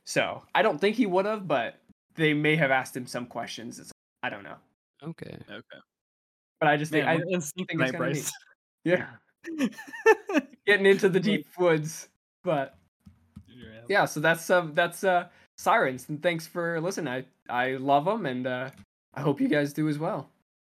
[0.05, 1.79] So I don't think he would have, but
[2.15, 3.79] they may have asked him some questions.
[3.79, 4.55] It's, I don't know,
[5.03, 5.35] Okay.
[5.49, 5.79] Okay.
[6.59, 8.31] but I just think Man, I we're in sync think it's tonight, kinda Bryce.
[8.83, 9.07] yeah
[10.65, 12.07] getting into the deep woods,
[12.43, 12.77] but
[13.89, 14.05] yeah.
[14.05, 15.27] So that's uh that's uh
[15.57, 17.25] sirens, and thanks for listening.
[17.49, 18.69] I I love them, and uh,
[19.13, 20.29] I hope you guys do as well.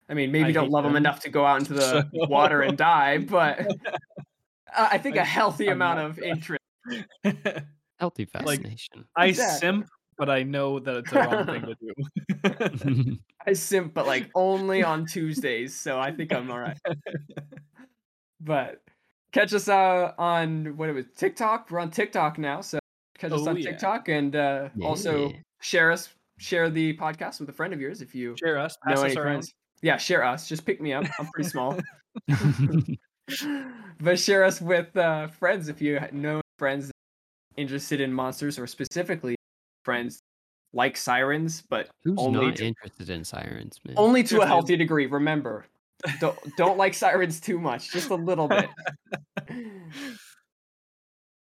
[0.09, 1.03] I mean, maybe I don't love them them.
[1.05, 5.25] enough to go out into the water and die, but uh, I think a I-
[5.25, 6.61] healthy I'm amount not- of interest.
[8.01, 9.05] Healthy fascination.
[9.17, 9.59] I Exactly.
[9.61, 9.87] simp,
[10.19, 11.77] but I know that it's a wrong thing to
[13.05, 13.19] do.
[13.47, 16.79] I simp, but like only on Tuesdays, so I think I'm all right.
[18.41, 18.83] But
[19.33, 21.71] catch us uh, on what it was TikTok.
[21.71, 22.79] We're on TikTok now, so
[23.19, 23.71] catch us Oh, on yeah.
[23.71, 26.09] TikTok and uh, also share us
[26.39, 29.11] share the podcast with a friend of yours if you Share us, pass know us
[29.13, 29.25] any around.
[29.35, 29.53] friends.
[29.83, 30.49] Yeah, share us.
[30.49, 31.05] Just pick me up.
[31.19, 31.79] I'm pretty small.
[34.01, 36.91] but share us with uh, friends if you know friends
[37.61, 39.37] interested in monsters or specifically
[39.85, 40.21] friends
[40.73, 43.97] like sirens, but Who's only not to, interested in sirens, man?
[43.99, 45.07] only to a healthy degree.
[45.07, 45.67] Remember,
[46.21, 48.69] don't don't like sirens too much, just a little bit.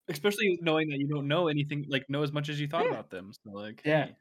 [0.09, 2.91] Especially knowing that you don't know anything, like know as much as you thought Yeah.
[2.91, 3.33] about them.
[3.33, 4.07] So like, Yeah.
[4.07, 4.17] hey,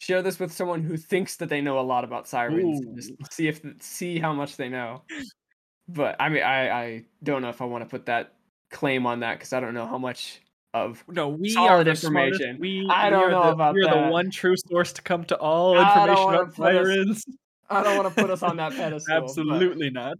[0.00, 2.84] Share this with someone who thinks that they know a lot about sirens.
[2.94, 5.02] Just see if see how much they know.
[5.88, 8.34] But I mean, I I don't know if I want to put that
[8.70, 10.42] claim on that because I don't know how much
[10.74, 12.40] of no, we Solid are the smartest.
[12.42, 12.60] information.
[12.60, 14.06] We, I don't are know the, about We are that.
[14.06, 17.16] the one true source to come to all I information wanna about put.
[17.70, 19.14] I don't want to put us on that pedestal.
[19.20, 20.18] but- Absolutely not.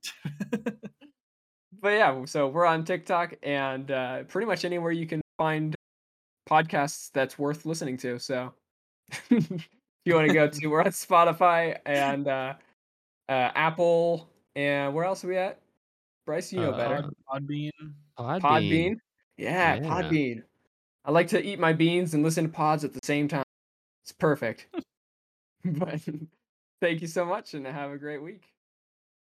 [1.82, 5.74] but yeah, so we're on TikTok and uh, pretty much anywhere you can find
[6.48, 8.18] podcasts that's worth listening to.
[8.18, 8.52] So
[9.30, 9.68] if
[10.06, 12.54] you want to go to, we're on Spotify and uh,
[13.28, 15.58] uh, Apple, and where else are we at?
[16.26, 16.96] Bryce, you know better.
[16.96, 17.70] Uh, Pod, Podbean.
[18.18, 18.40] Podbean.
[18.40, 18.96] Podbean.
[19.36, 19.88] Yeah, Yeah.
[19.88, 20.42] Podbean.
[21.04, 23.44] I like to eat my beans and listen to pods at the same time.
[24.02, 24.68] It's perfect.
[25.64, 26.00] but
[26.80, 28.53] thank you so much and have a great week.